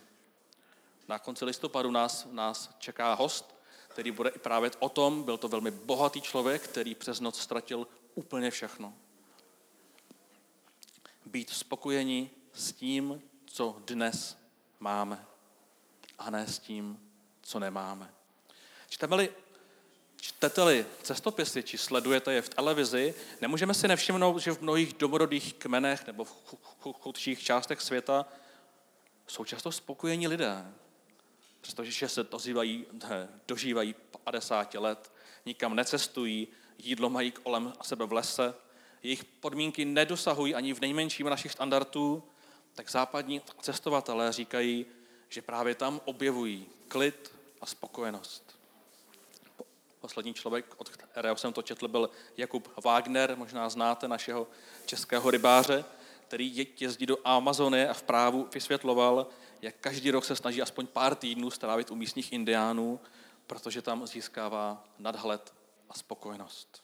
Na 1.08 1.18
konci 1.18 1.44
listopadu 1.44 1.90
nás, 1.90 2.26
nás 2.30 2.76
čeká 2.78 3.14
host, 3.14 3.54
který 3.88 4.10
bude 4.10 4.30
i 4.30 4.38
právě 4.38 4.70
o 4.78 4.88
tom, 4.88 5.22
byl 5.22 5.38
to 5.38 5.48
velmi 5.48 5.70
bohatý 5.70 6.20
člověk, 6.20 6.62
který 6.62 6.94
přes 6.94 7.20
noc 7.20 7.40
ztratil 7.40 7.86
úplně 8.14 8.50
všechno. 8.50 8.94
Být 11.26 11.50
spokojeni 11.50 12.30
s 12.52 12.72
tím, 12.72 13.22
co 13.46 13.76
dnes 13.86 14.38
máme, 14.80 15.26
a 16.18 16.30
ne 16.30 16.46
s 16.46 16.58
tím, 16.58 17.10
co 17.42 17.58
nemáme. 17.58 18.14
Čteme-li 18.88 19.32
čtete-li 20.20 20.86
cestopisy, 21.02 21.62
či 21.62 21.78
sledujete 21.78 22.32
je 22.32 22.42
v 22.42 22.48
televizi, 22.48 23.14
nemůžeme 23.40 23.74
si 23.74 23.88
nevšimnout, 23.88 24.38
že 24.38 24.52
v 24.52 24.62
mnohých 24.62 24.92
domorodých 24.92 25.54
kmenech 25.54 26.06
nebo 26.06 26.24
v 26.24 26.34
chudších 26.80 27.42
částech 27.42 27.80
světa 27.80 28.26
jsou 29.26 29.44
často 29.44 29.72
spokojení 29.72 30.28
lidé. 30.28 30.72
Přestože 31.60 32.08
se 32.08 32.24
dozývají, 32.24 32.86
dožívají 33.48 33.94
50 34.24 34.74
let, 34.74 35.12
nikam 35.46 35.76
necestují, 35.76 36.48
jídlo 36.78 37.10
mají 37.10 37.30
kolem 37.30 37.72
sebe 37.82 38.06
v 38.06 38.12
lese, 38.12 38.54
jejich 39.02 39.24
podmínky 39.24 39.84
nedosahují 39.84 40.54
ani 40.54 40.72
v 40.74 40.80
nejmenším 40.80 41.26
našich 41.26 41.52
standardů, 41.52 42.22
tak 42.74 42.90
západní 42.90 43.42
cestovatelé 43.60 44.32
říkají, 44.32 44.86
že 45.28 45.42
právě 45.42 45.74
tam 45.74 46.00
objevují 46.04 46.66
klid 46.88 47.34
a 47.60 47.66
spokojenost. 47.66 48.57
Poslední 50.00 50.34
člověk, 50.34 50.74
od 50.76 50.88
kterého 50.88 51.36
jsem 51.36 51.52
to 51.52 51.62
četl, 51.62 51.88
byl 51.88 52.10
Jakub 52.36 52.84
Wagner, 52.84 53.36
možná 53.36 53.68
znáte 53.68 54.08
našeho 54.08 54.46
českého 54.86 55.30
rybáře, 55.30 55.84
který 56.26 56.66
jezdí 56.80 57.06
do 57.06 57.16
Amazonie 57.24 57.88
a 57.88 57.94
v 57.94 58.02
právu 58.02 58.48
vysvětloval, 58.54 59.26
jak 59.62 59.74
každý 59.80 60.10
rok 60.10 60.24
se 60.24 60.36
snaží 60.36 60.62
aspoň 60.62 60.86
pár 60.86 61.14
týdnů 61.14 61.50
strávit 61.50 61.90
u 61.90 61.94
místních 61.94 62.32
indiánů, 62.32 63.00
protože 63.46 63.82
tam 63.82 64.06
získává 64.06 64.84
nadhled 64.98 65.54
a 65.88 65.94
spokojenost. 65.94 66.82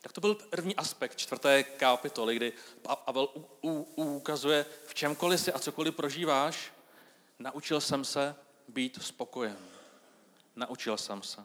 Tak 0.00 0.12
to 0.12 0.20
byl 0.20 0.34
první 0.34 0.76
aspekt 0.76 1.16
čtvrté 1.16 1.62
kapitoly, 1.62 2.36
kdy 2.36 2.52
Pavel 3.04 3.28
ukazuje, 3.96 4.66
v 4.86 4.94
čemkoliv 4.94 5.40
si 5.40 5.52
a 5.52 5.58
cokoliv 5.58 5.94
prožíváš, 5.94 6.72
naučil 7.38 7.80
jsem 7.80 8.04
se 8.04 8.36
být 8.68 9.02
spokojen. 9.02 9.71
Naučil 10.56 10.96
jsem 10.96 11.22
se. 11.22 11.44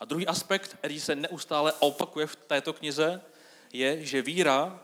A 0.00 0.04
druhý 0.04 0.26
aspekt, 0.26 0.74
který 0.74 1.00
se 1.00 1.16
neustále 1.16 1.72
opakuje 1.72 2.26
v 2.26 2.36
této 2.36 2.72
knize, 2.72 3.22
je, 3.72 4.06
že 4.06 4.22
víra 4.22 4.80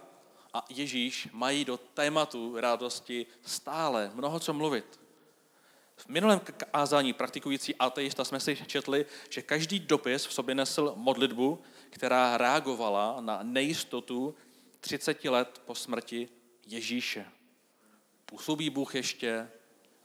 a 0.54 0.64
Ježíš 0.68 1.28
mají 1.32 1.64
do 1.64 1.76
tématu 1.76 2.60
radosti 2.60 3.26
stále 3.42 4.10
mnoho 4.14 4.40
co 4.40 4.52
mluvit. 4.52 5.00
V 5.96 6.08
minulém 6.08 6.40
kázání 6.40 7.12
praktikující 7.12 7.74
ateista 7.74 8.24
jsme 8.24 8.40
si 8.40 8.56
četli, 8.66 9.06
že 9.30 9.42
každý 9.42 9.78
dopis 9.80 10.26
v 10.26 10.32
sobě 10.32 10.54
nesl 10.54 10.92
modlitbu, 10.96 11.62
která 11.90 12.36
reagovala 12.36 13.20
na 13.20 13.42
nejistotu 13.42 14.34
30 14.80 15.24
let 15.24 15.62
po 15.66 15.74
smrti 15.74 16.28
Ježíše. 16.66 17.26
Působí 18.26 18.70
Bůh 18.70 18.94
ještě? 18.94 19.48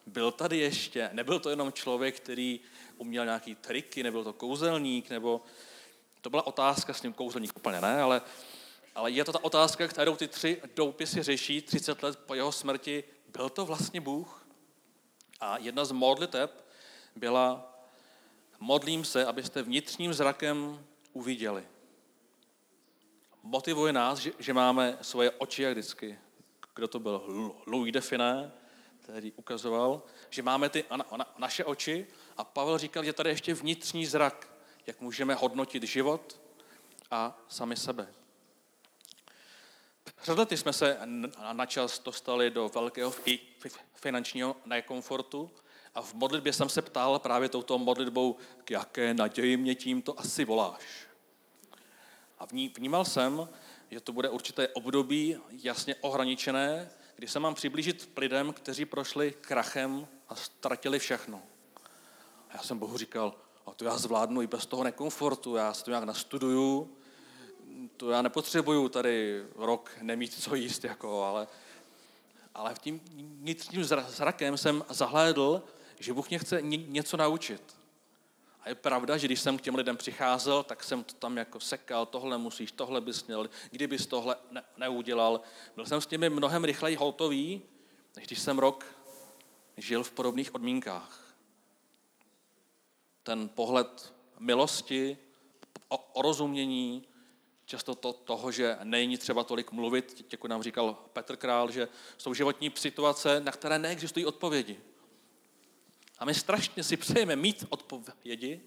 Byl 0.06 0.32
tady 0.32 0.58
ještě? 0.58 1.10
Nebyl 1.14 1.40
to 1.40 1.50
jenom 1.50 1.72
člověk, 1.72 2.20
který 2.20 2.60
uměl 2.98 3.26
nějaký 3.26 3.56
triky, 3.56 4.04
nebyl 4.04 4.24
to 4.24 4.34
kouzelník, 4.34 5.10
nebo 5.10 5.42
to 6.22 6.30
byla 6.30 6.48
otázka 6.48 6.94
s 6.94 7.02
tím 7.02 7.14
kouzelník 7.14 7.58
úplně 7.58 7.82
ne, 7.82 8.02
ale, 8.02 8.22
ale 8.96 9.12
je 9.12 9.26
to 9.26 9.32
ta 9.32 9.44
otázka, 9.44 9.88
kterou 9.88 10.16
ty 10.16 10.28
tři 10.28 10.62
dopisy 10.76 11.24
řeší 11.24 11.62
30 11.62 12.04
let 12.04 12.20
po 12.20 12.36
jeho 12.36 12.52
smrti. 12.52 13.04
Byl 13.28 13.50
to 13.50 13.66
vlastně 13.66 14.02
Bůh? 14.02 14.46
A 15.40 15.58
jedna 15.58 15.86
z 15.86 15.92
modliteb 15.92 16.66
byla 17.16 17.76
modlím 18.60 19.06
se, 19.06 19.26
abyste 19.26 19.62
vnitřním 19.62 20.14
zrakem 20.14 20.86
uviděli. 21.14 21.64
Motivuje 23.44 23.94
nás, 23.94 24.20
že, 24.20 24.32
že 24.40 24.54
máme 24.54 24.98
svoje 25.02 25.32
oči, 25.32 25.62
jak 25.62 25.74
vždycky. 25.74 26.20
Kdo 26.76 26.88
to 26.88 27.00
byl? 27.00 27.22
Louis 27.68 27.94
de 27.94 28.02
Finé, 28.02 28.52
který 29.04 29.32
ukazoval, 29.32 30.02
že 30.30 30.44
máme 30.44 30.70
ty 30.70 30.86
na, 30.92 31.06
na, 31.18 31.34
naše 31.38 31.66
oči 31.66 32.08
a 32.38 32.44
Pavel 32.44 32.78
říkal, 32.78 33.04
že 33.04 33.14
tady 33.14 33.30
ještě 33.30 33.54
vnitřní 33.54 34.06
zrak, 34.06 34.48
jak 34.88 35.02
můžeme 35.02 35.36
hodnotit 35.36 35.84
život 35.84 36.42
a 37.12 37.38
sami 37.48 37.76
sebe. 37.76 38.14
Před 40.22 40.38
lety 40.38 40.58
jsme 40.58 40.74
se 40.74 40.98
na 41.54 41.66
čas 41.66 42.00
dostali 42.00 42.50
do 42.50 42.70
velkého 42.70 43.14
finančního 43.94 44.56
nekomfortu 44.66 45.52
a 45.96 46.02
v 46.02 46.14
modlitbě 46.14 46.54
jsem 46.54 46.70
se 46.70 46.82
ptal 46.82 47.20
právě 47.20 47.50
touto 47.50 47.78
modlitbou, 47.78 48.38
k 48.64 48.72
jaké 48.72 49.14
naději 49.14 49.58
mě 49.58 49.76
tímto 49.76 50.20
asi 50.20 50.46
voláš. 50.46 50.84
A 52.40 52.46
vnímal 52.46 53.06
jsem, 53.06 53.50
že 53.92 54.00
to 54.00 54.14
bude 54.14 54.30
určité 54.30 54.68
období 54.68 55.38
jasně 55.50 55.96
ohraničené, 55.96 56.90
kdy 57.22 57.28
se 57.28 57.40
mám 57.40 57.56
přiblížit 57.56 58.10
lidem, 58.18 58.54
kteří 58.54 58.86
prošli 58.86 59.34
krachem 59.42 60.08
a 60.30 60.36
ztratili 60.36 61.00
všechno. 61.00 61.42
A 62.50 62.54
já 62.54 62.64
jsem 62.64 62.80
Bohu 62.80 62.98
říkal, 62.98 63.36
a 63.66 63.74
to 63.74 63.86
já 63.86 63.98
zvládnu 63.98 64.42
i 64.42 64.48
bez 64.48 64.66
toho 64.66 64.84
nekomfortu, 64.84 65.56
já 65.56 65.74
si 65.74 65.84
to 65.84 65.92
nějak 65.92 66.04
nastuduju, 66.04 66.98
to 67.98 68.12
já 68.12 68.22
nepotřebuju 68.22 68.90
tady 68.90 69.46
rok 69.56 69.92
nemít 70.02 70.34
co 70.34 70.56
jíst, 70.56 70.84
jako, 70.84 71.24
ale, 71.24 71.48
ale 72.56 72.76
v 72.76 72.80
tím 72.80 73.02
vnitřním 73.40 73.84
zrakem 74.08 74.58
jsem 74.58 74.86
zahlédl, 74.90 75.64
že 76.00 76.14
Bůh 76.14 76.30
mě 76.30 76.40
chce 76.40 76.62
něco 76.62 77.18
naučit. 77.18 77.76
A 78.64 78.70
je 78.70 78.76
pravda, 78.76 79.18
že 79.18 79.28
když 79.28 79.42
jsem 79.42 79.58
k 79.58 79.62
těm 79.62 79.76
lidem 79.76 79.98
přicházel, 79.98 80.64
tak 80.64 80.84
jsem 80.84 81.04
to 81.04 81.14
tam 81.14 81.38
jako 81.38 81.60
sekal, 81.60 82.06
tohle 82.06 82.38
musíš, 82.38 82.72
tohle 82.72 83.02
bys 83.02 83.24
měl, 83.28 83.50
kdybys 83.72 84.08
tohle 84.08 84.36
ne, 84.52 84.64
neudělal. 84.78 85.42
Byl 85.76 85.86
jsem 85.86 86.02
s 86.02 86.06
těmi 86.06 86.30
mnohem 86.30 86.64
rychleji 86.64 86.96
hotový, 86.96 87.62
než 88.16 88.28
když 88.28 88.40
jsem 88.40 88.60
rok 88.60 88.86
žil 89.78 90.04
v 90.04 90.12
podobných 90.12 90.56
odmínkách. 90.56 91.36
Ten 93.24 93.50
pohled 93.50 94.14
milosti, 94.40 95.18
o, 95.90 96.22
rozumění, 96.22 97.08
často 97.66 97.96
to, 97.96 98.14
toho, 98.14 98.52
že 98.52 98.78
není 98.84 99.18
třeba 99.18 99.44
tolik 99.44 99.72
mluvit, 99.72 100.26
jako 100.32 100.48
nám 100.48 100.64
říkal 100.64 100.98
Petr 101.14 101.36
Král, 101.36 101.72
že 101.72 101.88
jsou 102.18 102.34
životní 102.34 102.72
situace, 102.76 103.40
na 103.40 103.52
které 103.52 103.80
neexistují 103.80 104.26
odpovědi. 104.26 104.80
A 106.22 106.26
my 106.26 106.34
strašně 106.34 106.84
si 106.84 106.98
přejeme 106.98 107.36
mít 107.36 107.66
odpovědi, 107.70 108.62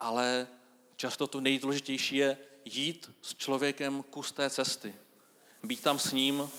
ale 0.00 0.48
často 0.96 1.26
to 1.26 1.40
nejdůležitější 1.40 2.16
je 2.16 2.38
jít 2.64 3.10
s 3.22 3.34
člověkem 3.34 4.02
kus 4.02 4.32
té 4.32 4.50
cesty. 4.50 4.94
Být 5.62 5.82
tam 5.82 5.98
s 5.98 6.12
ním, 6.12 6.50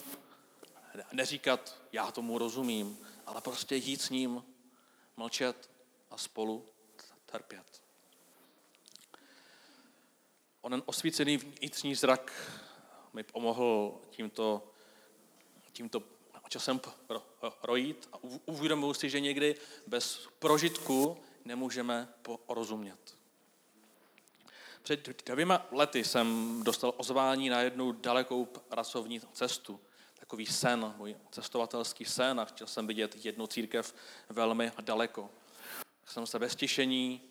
neříkat, 1.11 1.81
já 1.91 2.11
tomu 2.11 2.37
rozumím, 2.37 2.97
ale 3.25 3.41
prostě 3.41 3.75
jít 3.75 4.01
s 4.01 4.09
ním, 4.09 4.43
mlčet 5.17 5.69
a 6.11 6.17
spolu 6.17 6.69
trpět. 7.25 7.81
Onen 10.61 10.83
osvícený 10.85 11.37
vnitřní 11.37 11.95
zrak 11.95 12.33
mi 13.13 13.23
pomohl 13.23 14.01
tímto, 14.09 14.71
tímto 15.71 16.03
časem 16.49 16.81
projít 17.61 18.09
a 18.13 18.17
uvědomuji 18.45 18.93
si, 18.93 19.09
že 19.09 19.19
někdy 19.19 19.55
bez 19.87 20.27
prožitku 20.39 21.17
nemůžeme 21.45 22.13
porozumět. 22.21 23.17
Před 24.81 25.23
dvěma 25.25 25.67
lety 25.71 26.03
jsem 26.03 26.59
dostal 26.63 26.93
ozvání 26.97 27.49
na 27.49 27.61
jednu 27.61 27.91
dalekou 27.91 28.45
pracovní 28.45 29.21
cestu. 29.33 29.79
Takový 30.19 30.45
sen, 30.45 30.93
můj 30.97 31.15
cestovatelský 31.31 32.05
sen 32.05 32.39
a 32.39 32.45
chtěl 32.45 32.67
jsem 32.67 32.87
vidět 32.87 33.25
jednu 33.25 33.47
církev 33.47 33.95
velmi 34.29 34.71
daleko. 34.81 35.29
Jsem 36.05 36.27
se 36.27 36.39
bez 36.39 36.55
tišení 36.55 37.21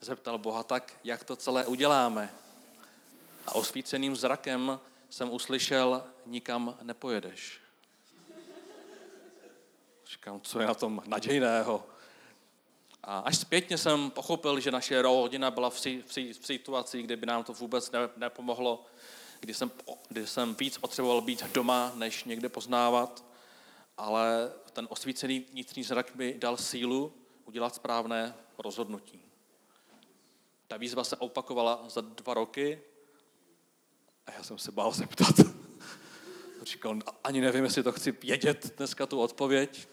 zeptal 0.00 0.38
Boha 0.38 0.62
tak, 0.62 0.94
jak 1.04 1.24
to 1.24 1.36
celé 1.36 1.66
uděláme. 1.66 2.34
A 3.46 3.54
osvíceným 3.54 4.16
zrakem 4.16 4.80
jsem 5.10 5.30
uslyšel, 5.30 6.04
nikam 6.26 6.78
nepojedeš. 6.82 7.61
Říkám, 10.12 10.40
co 10.40 10.60
je 10.60 10.66
na 10.66 10.74
tom 10.74 11.02
nadějného? 11.06 11.86
A 13.02 13.18
až 13.18 13.38
zpětně 13.38 13.78
jsem 13.78 14.10
pochopil, 14.10 14.60
že 14.60 14.70
naše 14.70 15.02
rodina 15.02 15.50
byla 15.50 15.70
v, 15.70 15.86
v, 15.86 16.16
v 16.32 16.46
situaci, 16.46 17.02
kde 17.02 17.16
by 17.16 17.26
nám 17.26 17.44
to 17.44 17.52
vůbec 17.52 17.90
ne, 17.90 17.98
nepomohlo, 18.16 18.84
kdy 19.40 19.54
jsem, 19.54 19.70
kdy 20.08 20.26
jsem 20.26 20.54
víc 20.54 20.78
potřeboval 20.78 21.20
být 21.20 21.44
doma, 21.52 21.92
než 21.94 22.24
někde 22.24 22.48
poznávat, 22.48 23.24
ale 23.96 24.52
ten 24.72 24.86
osvícený 24.90 25.40
vnitřní 25.40 25.82
zrak 25.82 26.14
mi 26.14 26.34
dal 26.38 26.56
sílu 26.56 27.12
udělat 27.44 27.74
správné 27.74 28.34
rozhodnutí. 28.58 29.20
Ta 30.68 30.76
výzva 30.76 31.04
se 31.04 31.16
opakovala 31.16 31.84
za 31.88 32.00
dva 32.00 32.34
roky 32.34 32.82
a 34.26 34.32
já 34.32 34.42
jsem 34.42 34.58
se 34.58 34.72
bál 34.72 34.92
zeptat. 34.92 35.34
Říkal, 36.62 36.98
ani 37.24 37.40
nevím, 37.40 37.64
jestli 37.64 37.82
to 37.82 37.92
chci 37.92 38.12
vědět 38.12 38.74
dneska 38.76 39.06
tu 39.06 39.20
odpověď 39.20 39.91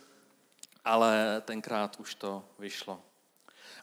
ale 0.85 1.41
tenkrát 1.45 1.99
už 1.99 2.15
to 2.15 2.45
vyšlo. 2.59 3.01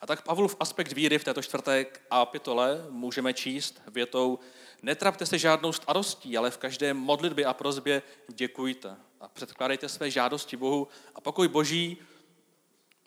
A 0.01 0.07
tak 0.07 0.23
Pavlov 0.23 0.57
aspekt 0.61 0.93
víry 0.93 1.19
v 1.19 1.25
této 1.25 1.43
čtvrté 1.43 1.85
kapitole 1.85 2.87
můžeme 2.91 3.35
číst 3.35 3.83
větou 3.93 4.39
Netrapte 4.83 5.27
se 5.27 5.39
žádnou 5.39 5.73
starostí, 5.73 6.37
ale 6.37 6.51
v 6.51 6.59
každé 6.59 6.95
modlitbě 6.95 7.45
a 7.45 7.55
prozbě 7.55 8.03
děkujte 8.29 8.97
a 9.21 9.29
předkládejte 9.29 9.89
své 9.89 10.11
žádosti 10.11 10.57
Bohu 10.57 10.89
a 11.15 11.21
pokoj 11.21 11.49
Boží, 11.49 11.99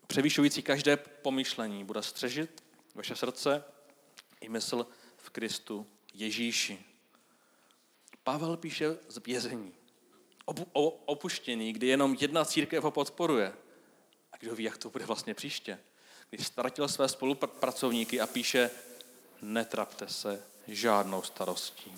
převyšující 0.08 0.62
každé 0.62 0.98
pomyšlení, 0.98 1.84
bude 1.84 2.04
střežit 2.04 2.64
vaše 2.96 3.16
srdce 3.16 3.64
i 4.42 4.50
mysl 4.50 4.88
v 5.18 5.30
Kristu 5.30 5.88
Ježíši. 6.14 6.80
Pavel 8.24 8.58
píše 8.58 8.98
z 9.08 9.18
vězení, 9.18 9.74
opuštěný, 11.06 11.74
kdy 11.74 11.88
jenom 11.88 12.18
jedna 12.20 12.46
církev 12.46 12.84
ho 12.84 12.92
podporuje– 12.92 13.54
kdo 14.40 14.56
ví, 14.56 14.64
jak 14.64 14.78
to 14.78 14.90
bude 14.90 15.06
vlastně 15.06 15.34
příště. 15.34 15.80
Když 16.30 16.48
ztratil 16.48 16.88
své 16.88 17.10
spolupracovníky 17.10 18.22
a 18.22 18.28
píše, 18.28 18.72
netrapte 19.42 20.08
se 20.08 20.44
žádnou 20.68 21.22
starostí. 21.22 21.96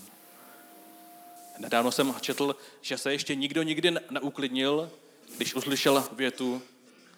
Nedávno 1.57 1.91
jsem 1.91 2.15
četl, 2.21 2.55
že 2.81 2.97
se 2.97 3.11
ještě 3.11 3.35
nikdo 3.35 3.63
nikdy 3.63 3.91
neuklidnil, 4.09 4.91
když 5.37 5.55
uslyšel 5.55 6.09
větu, 6.11 6.61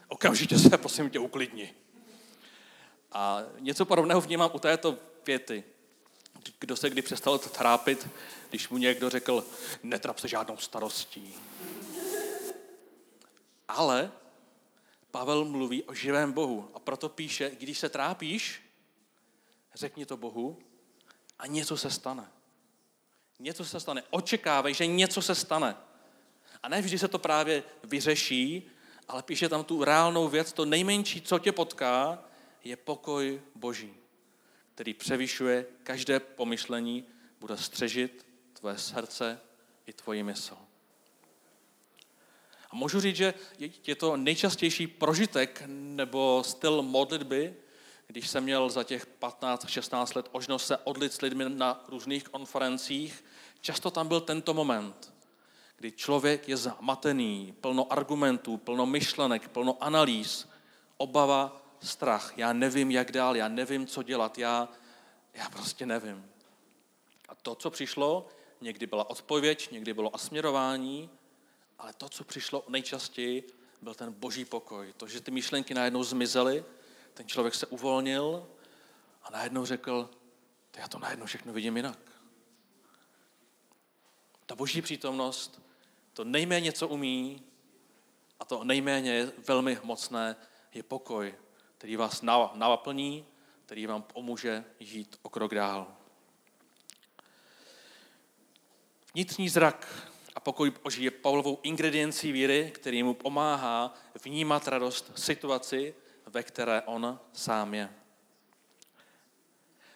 okamžitě 0.07 0.59
se 0.59 0.77
prosím 0.77 1.09
tě 1.09 1.19
uklidni. 1.19 1.73
A 3.11 3.43
něco 3.59 3.85
podobného 3.85 4.21
vnímám 4.21 4.51
u 4.53 4.59
této 4.59 4.97
věty. 5.25 5.63
Kdo 6.59 6.75
se 6.75 6.89
kdy 6.89 7.01
přestal 7.01 7.37
trápit, 7.37 8.07
když 8.49 8.69
mu 8.69 8.77
někdo 8.77 9.09
řekl, 9.09 9.45
netrap 9.83 10.19
se 10.19 10.27
žádnou 10.27 10.57
starostí. 10.57 11.35
Ale 13.67 14.11
Pavel 15.13 15.45
mluví 15.45 15.83
o 15.83 15.93
živém 15.93 16.31
Bohu 16.31 16.71
a 16.73 16.79
proto 16.79 17.09
píše, 17.09 17.51
když 17.59 17.79
se 17.79 17.89
trápíš, 17.89 18.61
řekni 19.75 20.05
to 20.05 20.17
Bohu 20.17 20.59
a 21.39 21.47
něco 21.47 21.77
se 21.77 21.91
stane. 21.91 22.31
Něco 23.39 23.65
se 23.65 23.79
stane. 23.79 24.03
Očekávej, 24.09 24.73
že 24.73 24.87
něco 24.87 25.21
se 25.21 25.35
stane. 25.35 25.77
A 26.63 26.69
ne 26.69 26.81
vždy 26.81 26.99
se 26.99 27.07
to 27.07 27.19
právě 27.19 27.63
vyřeší, 27.83 28.71
ale 29.07 29.23
píše 29.23 29.49
tam 29.49 29.63
tu 29.63 29.83
reálnou 29.83 30.27
věc, 30.27 30.53
to 30.53 30.65
nejmenší, 30.65 31.21
co 31.21 31.39
tě 31.39 31.51
potká, 31.51 32.23
je 32.63 32.77
pokoj 32.77 33.41
Boží, 33.55 33.93
který 34.75 34.93
převyšuje 34.93 35.65
každé 35.83 36.19
pomyšlení, 36.19 37.07
bude 37.39 37.57
střežit 37.57 38.25
tvoje 38.53 38.77
srdce 38.77 39.41
i 39.85 39.93
tvoji 39.93 40.23
mysl. 40.23 40.57
A 42.73 42.75
můžu 42.75 42.99
říct, 42.99 43.15
že 43.15 43.33
je 43.87 43.95
to 43.95 44.17
nejčastější 44.17 44.87
prožitek 44.87 45.63
nebo 45.67 46.43
styl 46.45 46.81
modlitby, 46.81 47.55
když 48.07 48.27
jsem 48.27 48.43
měl 48.43 48.69
za 48.69 48.83
těch 48.83 49.07
15-16 49.21 50.15
let 50.15 50.29
možnost 50.33 50.65
se 50.65 50.77
odlit 50.77 51.13
s 51.13 51.21
lidmi 51.21 51.45
na 51.47 51.83
různých 51.87 52.23
konferencích, 52.23 53.25
často 53.61 53.91
tam 53.91 54.07
byl 54.07 54.21
tento 54.21 54.53
moment, 54.53 55.13
kdy 55.77 55.91
člověk 55.91 56.49
je 56.49 56.57
zmatený, 56.57 57.53
plno 57.61 57.93
argumentů, 57.93 58.57
plno 58.57 58.85
myšlenek, 58.85 59.47
plno 59.47 59.77
analýz, 59.79 60.49
obava, 60.97 61.61
strach. 61.79 62.33
Já 62.37 62.53
nevím, 62.53 62.91
jak 62.91 63.11
dál, 63.11 63.35
já 63.37 63.47
nevím, 63.47 63.87
co 63.87 64.03
dělat, 64.03 64.37
já, 64.37 64.69
já 65.33 65.49
prostě 65.49 65.85
nevím. 65.85 66.25
A 67.29 67.35
to, 67.35 67.55
co 67.55 67.69
přišlo, 67.69 68.27
někdy 68.61 68.87
byla 68.87 69.09
odpověď, 69.09 69.71
někdy 69.71 69.93
bylo 69.93 70.15
asměrování, 70.15 71.09
ale 71.83 71.93
to, 71.93 72.09
co 72.09 72.23
přišlo 72.23 72.65
nejčastěji, 72.67 73.47
byl 73.81 73.93
ten 73.93 74.13
boží 74.13 74.45
pokoj. 74.45 74.93
To, 74.97 75.07
že 75.07 75.21
ty 75.21 75.31
myšlenky 75.31 75.73
najednou 75.73 76.03
zmizely, 76.03 76.65
ten 77.13 77.27
člověk 77.27 77.55
se 77.55 77.67
uvolnil 77.67 78.47
a 79.23 79.31
najednou 79.31 79.65
řekl, 79.65 80.09
já 80.77 80.87
to 80.87 80.99
najednou 80.99 81.25
všechno 81.25 81.53
vidím 81.53 81.77
jinak. 81.77 81.99
Ta 84.45 84.55
boží 84.55 84.81
přítomnost, 84.81 85.61
to 86.13 86.23
nejméně, 86.23 86.71
co 86.71 86.87
umí, 86.87 87.43
a 88.39 88.45
to 88.45 88.63
nejméně 88.63 89.31
velmi 89.47 89.79
mocné, 89.83 90.35
je 90.73 90.83
pokoj, 90.83 91.35
který 91.77 91.95
vás 91.95 92.21
naplní, 92.53 93.25
který 93.65 93.87
vám 93.87 94.01
pomůže 94.01 94.65
žít 94.79 95.19
o 95.21 95.29
krok 95.29 95.55
dál. 95.55 95.97
Vnitřní 99.13 99.49
zrak 99.49 100.12
a 100.35 100.39
pokoj 100.39 100.71
Boží 100.83 101.03
je 101.03 101.11
Pavlovou 101.11 101.59
ingrediencí 101.63 102.31
víry, 102.31 102.71
který 102.75 103.03
mu 103.03 103.13
pomáhá 103.13 103.93
vnímat 104.23 104.67
radost 104.67 105.11
situaci, 105.15 105.95
ve 106.25 106.43
které 106.43 106.81
on 106.81 107.19
sám 107.33 107.73
je. 107.73 107.93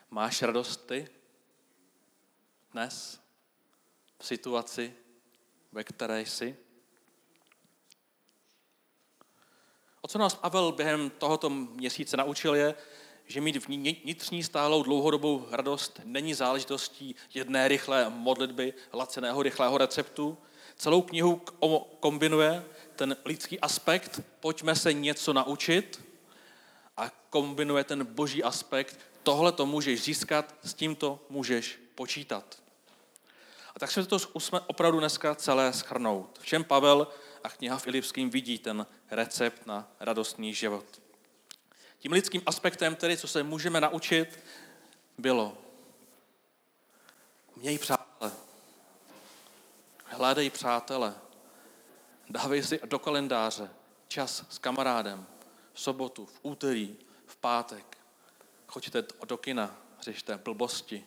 Máš 0.09 0.41
radost 0.41 0.87
ty 0.87 1.07
dnes 2.71 3.21
v 4.19 4.25
situaci, 4.25 4.93
ve 5.71 5.83
které 5.83 6.21
jsi? 6.21 6.57
O 10.01 10.07
co 10.07 10.17
nás 10.17 10.35
Pavel 10.35 10.71
během 10.71 11.09
tohoto 11.09 11.49
měsíce 11.49 12.17
naučil 12.17 12.55
je, 12.55 12.75
že 13.27 13.41
mít 13.41 13.67
vnitřní 13.67 14.43
stálou 14.43 14.83
dlouhodobou 14.83 15.47
radost 15.51 16.01
není 16.03 16.33
záležitostí 16.33 17.15
jedné 17.33 17.67
rychlé 17.67 18.09
modlitby, 18.09 18.73
laceného 18.93 19.43
rychlého 19.43 19.77
receptu. 19.77 20.37
Celou 20.75 21.01
knihu 21.01 21.41
kombinuje 21.99 22.65
ten 22.95 23.17
lidský 23.25 23.59
aspekt, 23.59 24.21
pojďme 24.39 24.75
se 24.75 24.93
něco 24.93 25.33
naučit, 25.33 26.07
a 26.97 27.11
kombinuje 27.29 27.83
ten 27.83 28.05
boží 28.05 28.43
aspekt, 28.43 28.99
tohle 29.23 29.51
to 29.51 29.65
můžeš 29.65 30.03
získat, 30.03 30.55
s 30.63 30.73
tímto 30.73 31.19
můžeš 31.29 31.79
počítat. 31.95 32.59
A 33.75 33.79
tak 33.79 33.91
se 33.91 34.05
to 34.05 34.19
zkusme 34.19 34.59
opravdu 34.59 34.99
dneska 34.99 35.35
celé 35.35 35.73
schrnout. 35.73 36.39
V 36.41 36.45
čem 36.45 36.63
Pavel 36.63 37.07
a 37.43 37.49
kniha 37.49 37.77
v 37.77 37.87
Ilipským 37.87 38.29
vidí 38.29 38.59
ten 38.59 38.85
recept 39.11 39.67
na 39.67 39.91
radostný 39.99 40.53
život. 40.53 40.85
Tím 41.99 42.11
lidským 42.11 42.41
aspektem, 42.45 42.95
tedy, 42.95 43.17
co 43.17 43.27
se 43.27 43.43
můžeme 43.43 43.81
naučit, 43.81 44.39
bylo 45.17 45.57
měj 47.55 47.77
přátele. 47.77 48.31
Hledej 50.05 50.49
přátele. 50.49 51.15
Dávej 52.29 52.63
si 52.63 52.79
do 52.85 52.99
kalendáře 52.99 53.69
čas 54.07 54.45
s 54.49 54.57
kamarádem. 54.57 55.25
V 55.73 55.81
sobotu, 55.81 56.25
v 56.25 56.39
úterý, 56.41 56.95
v 57.25 57.35
pátek. 57.35 57.97
Choďte 58.67 59.03
do 59.25 59.37
kina, 59.37 59.77
řešte 60.01 60.37
blbosti. 60.37 61.05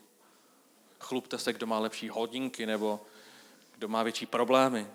Chlupte 1.00 1.38
se, 1.38 1.52
kdo 1.52 1.66
má 1.66 1.78
lepší 1.78 2.08
hodinky 2.08 2.66
nebo 2.66 3.00
kdo 3.74 3.88
má 3.88 4.02
větší 4.02 4.26
problémy. 4.26 4.90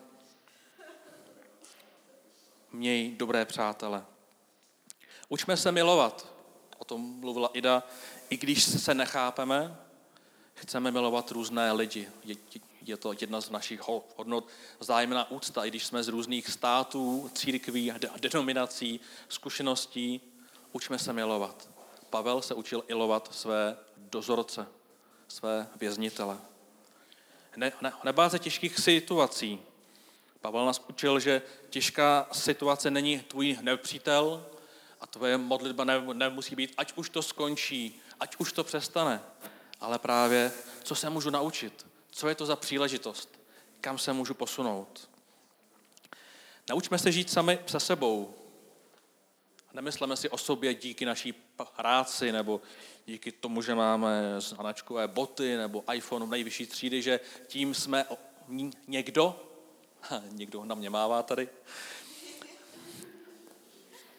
Měj 2.71 3.15
dobré 3.15 3.45
přátele. 3.45 4.05
Učme 5.29 5.57
se 5.57 5.71
milovat. 5.71 6.27
O 6.77 6.85
tom 6.85 7.01
mluvila 7.01 7.49
Ida. 7.53 7.83
I 8.29 8.37
když 8.37 8.63
se 8.63 8.93
nechápeme, 8.93 9.77
chceme 10.53 10.91
milovat 10.91 11.31
různé 11.31 11.71
lidi. 11.71 12.09
Je, 12.23 12.35
je 12.81 12.97
to 12.97 13.13
jedna 13.21 13.41
z 13.41 13.49
našich 13.49 13.87
hodnot. 14.17 14.47
Vzájemná 14.79 15.31
úcta, 15.31 15.65
i 15.65 15.69
když 15.69 15.85
jsme 15.85 16.03
z 16.03 16.07
různých 16.07 16.49
států, 16.49 17.31
církví, 17.33 17.93
denominací, 18.19 18.99
zkušeností, 19.29 20.21
učme 20.71 20.99
se 20.99 21.13
milovat. 21.13 21.69
Pavel 22.09 22.41
se 22.41 22.53
učil 22.53 22.83
ilovat 22.87 23.35
své 23.35 23.77
dozorce, 23.97 24.67
své 25.27 25.67
věznitele. 25.75 26.37
Ne, 27.55 27.71
ne, 27.81 27.93
nebát 28.03 28.31
se 28.31 28.39
těžkých 28.39 28.79
situací. 28.79 29.59
Pavel 30.41 30.65
nás 30.65 30.81
učil, 30.89 31.19
že 31.19 31.41
těžká 31.69 32.27
situace 32.31 32.91
není 32.91 33.19
tvůj 33.19 33.57
nepřítel, 33.61 34.45
a 35.05 35.07
tvoje 35.07 35.37
modlitba 35.37 35.83
nemusí 36.13 36.55
být, 36.55 36.73
ať 36.77 36.93
už 36.95 37.09
to 37.09 37.21
skončí, 37.21 38.01
ať 38.19 38.35
už 38.39 38.51
to 38.53 38.63
přestane, 38.63 39.21
ale 39.79 39.99
právě, 39.99 40.51
co 40.83 40.95
se 40.95 41.09
můžu 41.09 41.29
naučit, 41.29 41.85
co 42.09 42.27
je 42.27 42.35
to 42.35 42.45
za 42.45 42.55
příležitost, 42.55 43.39
kam 43.81 43.97
se 43.97 44.13
můžu 44.13 44.33
posunout. 44.33 45.09
Naučme 46.69 46.99
se 46.99 47.11
žít 47.11 47.29
sami 47.29 47.59
se 47.65 47.79
sebou. 47.79 48.33
Nemysleme 49.73 50.17
si 50.17 50.29
o 50.29 50.37
sobě 50.37 50.73
díky 50.73 51.05
naší 51.05 51.33
práci 51.75 52.31
nebo 52.31 52.61
díky 53.05 53.31
tomu, 53.31 53.61
že 53.61 53.75
máme 53.75 54.41
značkové 54.41 55.07
boty 55.07 55.57
nebo 55.57 55.83
iPhone 55.93 56.25
v 56.25 56.29
nejvyšší 56.29 56.65
třídy, 56.65 57.01
že 57.01 57.19
tím 57.47 57.73
jsme 57.73 58.05
někdo, 58.87 59.39
někdo 60.31 60.65
na 60.65 60.75
mě 60.75 60.89
mává 60.89 61.23
tady, 61.23 61.49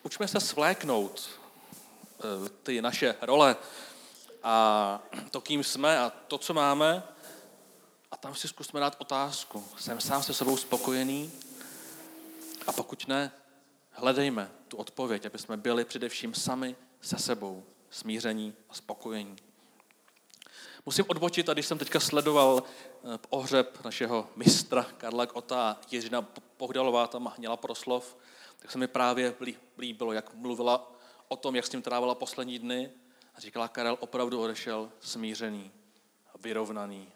Učme 0.07 0.29
se 0.29 0.40
svléknout 0.40 1.31
eh, 1.31 2.49
ty 2.62 2.83
naše 2.83 3.14
role 3.21 3.57
a 4.42 5.03
to, 5.31 5.40
kým 5.40 5.64
jsme 5.64 5.99
a 5.99 6.11
to, 6.11 6.38
co 6.38 6.55
máme. 6.55 7.03
A 8.11 8.16
tam 8.16 8.35
si 8.35 8.49
zkusme 8.49 8.81
dát 8.81 8.97
otázku. 8.99 9.69
Jsem 9.79 10.01
sám 10.01 10.23
se 10.23 10.35
sebou 10.35 10.57
spokojený? 10.57 11.33
A 12.66 12.73
pokud 12.73 13.09
ne, 13.09 13.33
hledejme 13.90 14.51
tu 14.69 14.77
odpověď, 14.77 15.27
aby 15.27 15.38
jsme 15.38 15.57
byli 15.57 15.85
především 15.85 16.35
sami 16.35 16.77
se 17.01 17.19
sebou, 17.19 17.64
smíření 17.90 18.55
a 18.71 18.75
spokojení. 18.75 19.37
Musím 20.87 21.05
odbočit, 21.09 21.49
a 21.49 21.53
když 21.53 21.66
jsem 21.66 21.79
teďka 21.79 22.01
sledoval 22.01 22.62
eh, 22.62 23.19
ohřeb 23.29 23.85
našeho 23.85 24.29
mistra 24.37 24.87
Karla 24.97 25.27
Kota, 25.27 25.81
Jiřina 25.90 26.23
Pohdalová 26.57 27.07
tam 27.07 27.33
měla 27.38 27.57
proslov, 27.57 28.16
tak 28.59 28.71
se 28.71 28.79
mi 28.79 28.87
právě 28.87 29.35
líbilo, 29.79 30.12
jak 30.12 30.35
mluvila 30.35 30.92
o 31.29 31.37
tom, 31.37 31.57
jak 31.57 31.66
s 31.66 31.73
ním 31.73 31.83
trávila 31.83 32.14
poslední 32.14 32.59
dny 32.59 32.90
a 33.35 33.40
říkala, 33.40 33.69
Karel 33.69 33.97
opravdu 34.01 34.40
odešel 34.40 34.92
smířený, 35.01 35.73
vyrovnaný. 36.40 37.12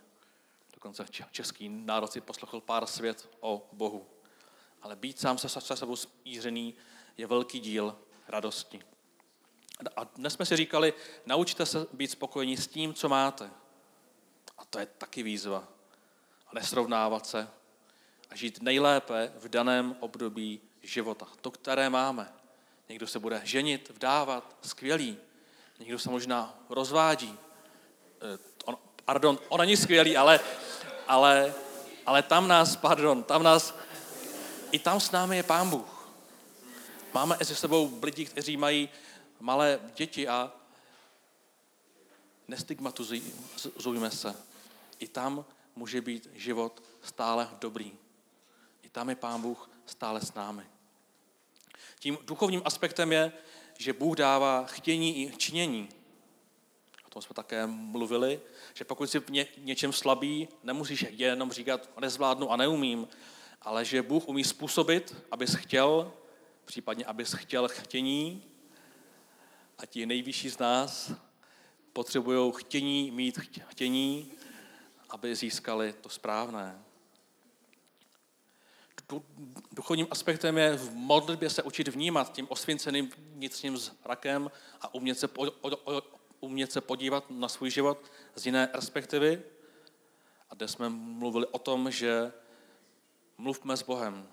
Dokonce 0.74 1.06
český 1.30 1.68
národ 1.68 2.12
si 2.12 2.20
poslechl 2.20 2.60
pár 2.60 2.86
svět 2.86 3.28
o 3.40 3.68
Bohu. 3.72 4.06
Ale 4.82 4.96
být 4.96 5.20
sám 5.20 5.38
se, 5.38 5.48
se 5.48 5.76
sebou 5.76 5.96
smířený 5.96 6.74
je 7.16 7.26
velký 7.26 7.60
díl 7.60 7.98
radosti. 8.28 8.82
A 9.96 10.04
dnes 10.04 10.32
jsme 10.32 10.46
si 10.46 10.56
říkali, 10.56 10.94
naučte 11.26 11.66
se 11.66 11.86
být 11.92 12.10
spokojení 12.10 12.56
s 12.56 12.66
tím, 12.66 12.94
co 12.94 13.08
máte. 13.08 13.50
A 14.58 14.64
to 14.64 14.78
je 14.78 14.86
taky 14.86 15.22
výzva. 15.22 15.68
A 16.46 16.54
nesrovnávat 16.54 17.26
se 17.26 17.48
a 18.30 18.36
žít 18.36 18.62
nejlépe 18.62 19.32
v 19.36 19.48
daném 19.48 19.96
období 20.00 20.60
života, 20.82 21.26
to, 21.40 21.50
které 21.50 21.90
máme. 21.90 22.32
Někdo 22.88 23.06
se 23.06 23.18
bude 23.18 23.40
ženit, 23.44 23.90
vdávat, 23.90 24.56
skvělý. 24.62 25.18
Někdo 25.78 25.98
se 25.98 26.10
možná 26.10 26.58
rozvádí. 26.68 27.38
Eh, 28.34 28.38
on, 28.64 28.76
pardon, 29.04 29.38
on 29.48 29.60
není 29.60 29.76
skvělý, 29.76 30.16
ale, 30.16 30.40
ale, 31.08 31.54
ale 32.06 32.22
tam 32.22 32.48
nás, 32.48 32.76
pardon, 32.76 33.22
tam 33.22 33.42
nás, 33.42 33.74
i 34.72 34.78
tam 34.78 35.00
s 35.00 35.10
námi 35.10 35.36
je 35.36 35.42
Pán 35.42 35.70
Bůh. 35.70 36.10
Máme 37.14 37.36
se 37.42 37.54
sebou 37.54 37.98
lidi, 38.02 38.24
kteří 38.24 38.56
mají 38.56 38.88
malé 39.40 39.80
děti 39.94 40.28
a 40.28 40.52
nestigmatizujme 42.48 44.10
se. 44.10 44.34
I 44.98 45.08
tam 45.08 45.44
může 45.76 46.00
být 46.00 46.30
život 46.34 46.82
stále 47.02 47.48
dobrý. 47.60 47.92
I 48.82 48.88
tam 48.88 49.08
je 49.08 49.16
Pán 49.16 49.42
Bůh 49.42 49.70
stále 49.90 50.20
s 50.20 50.34
námi. 50.34 50.62
Tím 51.98 52.18
duchovním 52.22 52.62
aspektem 52.64 53.12
je, 53.12 53.32
že 53.78 53.92
Bůh 53.92 54.16
dává 54.16 54.64
chtění 54.66 55.22
i 55.22 55.36
činění. 55.36 55.88
O 57.06 57.10
tom 57.10 57.22
jsme 57.22 57.34
také 57.34 57.66
mluvili, 57.66 58.40
že 58.74 58.84
pokud 58.84 59.10
jsi 59.10 59.20
v 59.20 59.30
ně, 59.30 59.46
něčem 59.58 59.92
slabý, 59.92 60.48
nemusíš 60.62 61.06
jenom 61.10 61.52
říkat, 61.52 61.90
nezvládnu 62.00 62.50
a 62.50 62.56
neumím, 62.56 63.08
ale 63.62 63.84
že 63.84 64.02
Bůh 64.02 64.28
umí 64.28 64.44
způsobit, 64.44 65.16
abys 65.30 65.54
chtěl, 65.54 66.12
případně 66.64 67.04
abys 67.04 67.32
chtěl 67.32 67.68
chtění, 67.68 68.44
a 69.78 69.86
ti 69.86 70.06
nejvyšší 70.06 70.48
z 70.48 70.58
nás 70.58 71.12
potřebují 71.92 72.52
chtění 72.56 73.10
mít 73.10 73.38
chtění, 73.68 74.32
aby 75.10 75.36
získali 75.36 75.92
to 75.92 76.08
správné. 76.08 76.84
Duchovním 79.72 80.06
aspektem 80.10 80.58
je 80.58 80.76
v 80.76 80.94
modlitbě 80.94 81.50
se 81.50 81.62
učit 81.62 81.88
vnímat 81.88 82.32
tím 82.32 82.46
osvěnceným 82.50 83.10
vnitřním 83.16 83.76
zrakem 83.76 84.50
a 84.80 84.94
umět 84.94 85.18
se, 85.18 85.28
po, 85.28 85.46
umět 86.40 86.72
se 86.72 86.80
podívat 86.80 87.24
na 87.30 87.48
svůj 87.48 87.70
život 87.70 87.98
z 88.34 88.46
jiné 88.46 88.66
perspektivy. 88.66 89.42
A 90.50 90.54
dnes 90.54 90.72
jsme 90.72 90.88
mluvili 90.88 91.46
o 91.46 91.58
tom, 91.58 91.90
že 91.90 92.32
mluvme 93.38 93.76
s 93.76 93.82
Bohem. 93.82 94.28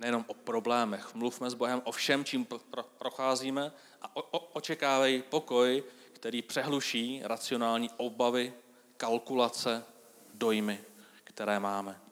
Nejenom 0.00 0.24
o 0.28 0.34
problémech, 0.34 1.14
mluvme 1.14 1.50
s 1.50 1.54
Bohem 1.54 1.82
o 1.84 1.92
všem, 1.92 2.24
čím 2.24 2.46
procházíme 2.98 3.72
a 4.02 4.16
očekávej 4.56 5.22
pokoj, 5.22 5.84
který 6.12 6.42
přehluší 6.42 7.20
racionální 7.24 7.90
obavy, 7.96 8.52
kalkulace, 8.96 9.84
dojmy, 10.34 10.80
které 11.24 11.60
máme. 11.60 12.05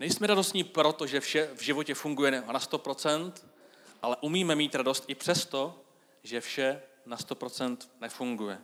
Nejsme 0.00 0.26
radostní 0.26 0.64
proto, 0.64 1.06
že 1.06 1.20
vše 1.20 1.50
v 1.54 1.62
životě 1.62 1.94
funguje 1.94 2.30
na 2.30 2.58
100%, 2.60 3.32
ale 4.02 4.16
umíme 4.20 4.54
mít 4.54 4.74
radost 4.74 5.04
i 5.08 5.14
přesto, 5.14 5.78
že 6.22 6.40
vše 6.40 6.82
na 7.06 7.16
100% 7.16 7.76
nefunguje. 8.00 8.58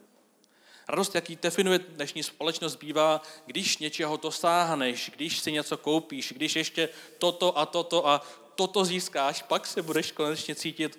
Radost, 0.88 1.14
jaký 1.14 1.37
definuje 1.37 1.79
dnešní 1.79 2.22
společnost, 2.22 2.77
bývá, 2.77 3.22
když 3.46 3.79
něčeho 3.79 4.16
dosáhneš, 4.16 5.11
když 5.16 5.38
si 5.38 5.53
něco 5.53 5.77
koupíš, 5.77 6.33
když 6.37 6.57
ještě 6.57 6.88
toto 7.18 7.59
a 7.59 7.66
toto 7.66 8.09
a 8.09 8.22
toto 8.55 8.85
získáš, 8.85 9.42
pak 9.42 9.66
se 9.66 9.83
budeš 9.83 10.12
konečně 10.12 10.55
cítit 10.55 10.99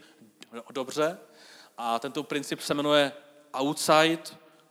dobře. 0.71 1.17
A 1.77 1.99
tento 1.99 2.23
princip 2.23 2.61
se 2.61 2.73
jmenuje 2.73 3.11
outside 3.61 4.23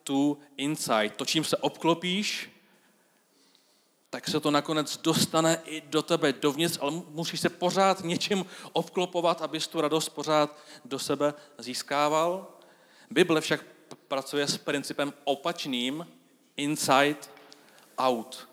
to 0.04 0.36
inside. 0.56 1.10
To, 1.10 1.24
čím 1.24 1.44
se 1.44 1.56
obklopíš, 1.56 2.50
tak 4.16 4.28
se 4.28 4.40
to 4.40 4.50
nakonec 4.50 4.96
dostane 4.96 5.60
i 5.64 5.80
do 5.80 6.02
tebe, 6.02 6.32
dovnitř, 6.32 6.78
ale 6.80 6.92
musíš 7.08 7.40
se 7.40 7.48
pořád 7.48 8.04
něčím 8.04 8.46
obklopovat, 8.72 9.42
abys 9.42 9.68
tu 9.68 9.80
radost 9.80 10.08
pořád 10.08 10.58
do 10.84 10.98
sebe 10.98 11.34
získával. 11.58 12.46
Bible 13.10 13.40
však 13.40 13.64
pracuje 14.08 14.48
s 14.48 14.58
principem 14.58 15.12
opačným 15.24 16.06
inside 16.56 17.16
out. 17.98 18.48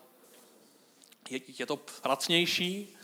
Je, 1.29 1.39
je 1.59 1.65
to 1.65 1.77
pracnější, 1.77 2.95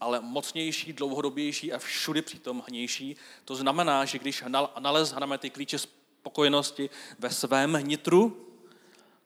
ale 0.00 0.20
mocnější, 0.20 0.92
dlouhodobější 0.92 1.72
a 1.72 1.78
všudy 1.78 2.22
přítomnější. 2.22 3.16
To 3.44 3.56
znamená, 3.56 4.04
že 4.04 4.18
když 4.18 4.44
nalezneme 4.78 5.38
ty 5.38 5.50
klíče 5.50 5.78
spokojenosti 5.78 6.90
ve 7.18 7.30
svém 7.30 7.78
nitru, 7.82 8.46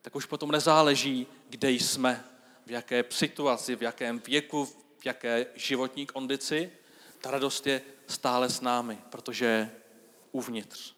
tak 0.01 0.15
už 0.15 0.25
potom 0.25 0.51
nezáleží, 0.51 1.27
kde 1.49 1.71
jsme, 1.71 2.25
v 2.69 2.71
jaké 2.71 3.03
situaci, 3.09 3.75
v 3.75 3.81
jakém 3.81 4.19
věku, 4.19 4.65
v 4.99 5.05
jaké 5.05 5.45
životní 5.55 6.05
kondici. 6.05 6.71
Ta 7.21 7.31
radost 7.31 7.67
je 7.67 7.81
stále 8.07 8.49
s 8.49 8.61
námi, 8.61 8.97
protože 9.09 9.45
je 9.45 9.71
uvnitř. 10.31 10.93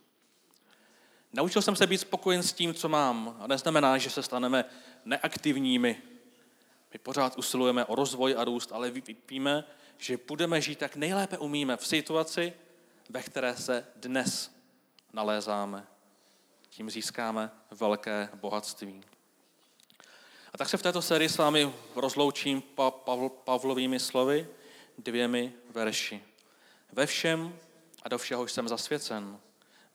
Naučil 1.33 1.61
jsem 1.61 1.75
se 1.75 1.87
být 1.87 1.97
spokojen 1.97 2.43
s 2.43 2.53
tím, 2.53 2.73
co 2.73 2.89
mám. 2.89 3.37
A 3.39 3.47
neznamená, 3.47 3.97
že 3.97 4.09
se 4.09 4.23
staneme 4.23 4.65
neaktivními. 5.05 6.01
My 6.93 6.99
pořád 6.99 7.37
usilujeme 7.37 7.85
o 7.85 7.95
rozvoj 7.95 8.35
a 8.37 8.43
růst, 8.43 8.71
ale 8.71 8.91
víme, 9.29 9.63
že 9.97 10.19
budeme 10.27 10.61
žít 10.61 10.79
tak 10.79 10.95
nejlépe 10.95 11.37
umíme 11.37 11.77
v 11.77 11.87
situaci, 11.87 12.53
ve 13.09 13.23
které 13.23 13.55
se 13.57 13.87
dnes 13.95 14.55
nalézáme. 15.13 15.87
Tím 16.69 16.89
získáme 16.89 17.51
velké 17.71 18.29
bohatství. 18.35 19.03
A 20.53 20.57
tak 20.57 20.69
se 20.69 20.77
v 20.77 20.81
této 20.81 21.01
sérii 21.01 21.29
s 21.29 21.37
vámi 21.37 21.73
rozloučím 21.95 22.63
Pavlovými 23.43 23.99
slovy 23.99 24.47
dvěmi 24.97 25.53
verši. 25.69 26.23
Ve 26.91 27.05
všem 27.05 27.59
a 28.03 28.09
do 28.09 28.17
všeho 28.17 28.47
jsem 28.47 28.67
zasvěcen. 28.67 29.39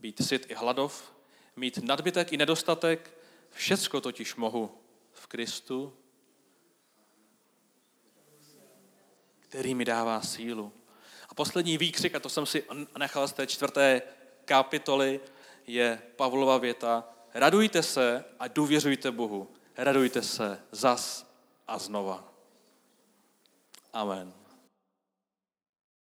Být 0.00 0.26
syt 0.26 0.50
i 0.50 0.54
hladov, 0.54 1.12
mít 1.56 1.78
nadbytek 1.78 2.32
i 2.32 2.36
nedostatek, 2.36 3.10
všecko 3.50 4.00
totiž 4.00 4.36
mohu 4.36 4.78
v 5.12 5.26
Kristu, 5.26 5.92
který 9.40 9.74
mi 9.74 9.84
dává 9.84 10.20
sílu. 10.20 10.72
A 11.28 11.34
poslední 11.34 11.78
výkřik, 11.78 12.14
a 12.14 12.20
to 12.20 12.28
jsem 12.28 12.46
si 12.46 12.64
nechal 12.98 13.28
z 13.28 13.32
té 13.32 13.46
čtvrté 13.46 14.02
kapitoly, 14.44 15.20
je 15.66 16.02
Pavlova 16.16 16.58
věta, 16.58 17.04
radujte 17.34 17.82
se 17.82 18.24
a 18.38 18.48
důvěřujte 18.48 19.10
Bohu. 19.10 19.48
Radujte 19.76 20.22
se 20.22 20.58
zas 20.72 21.26
a 21.66 21.78
znova. 21.78 22.22
Amen. 23.92 24.45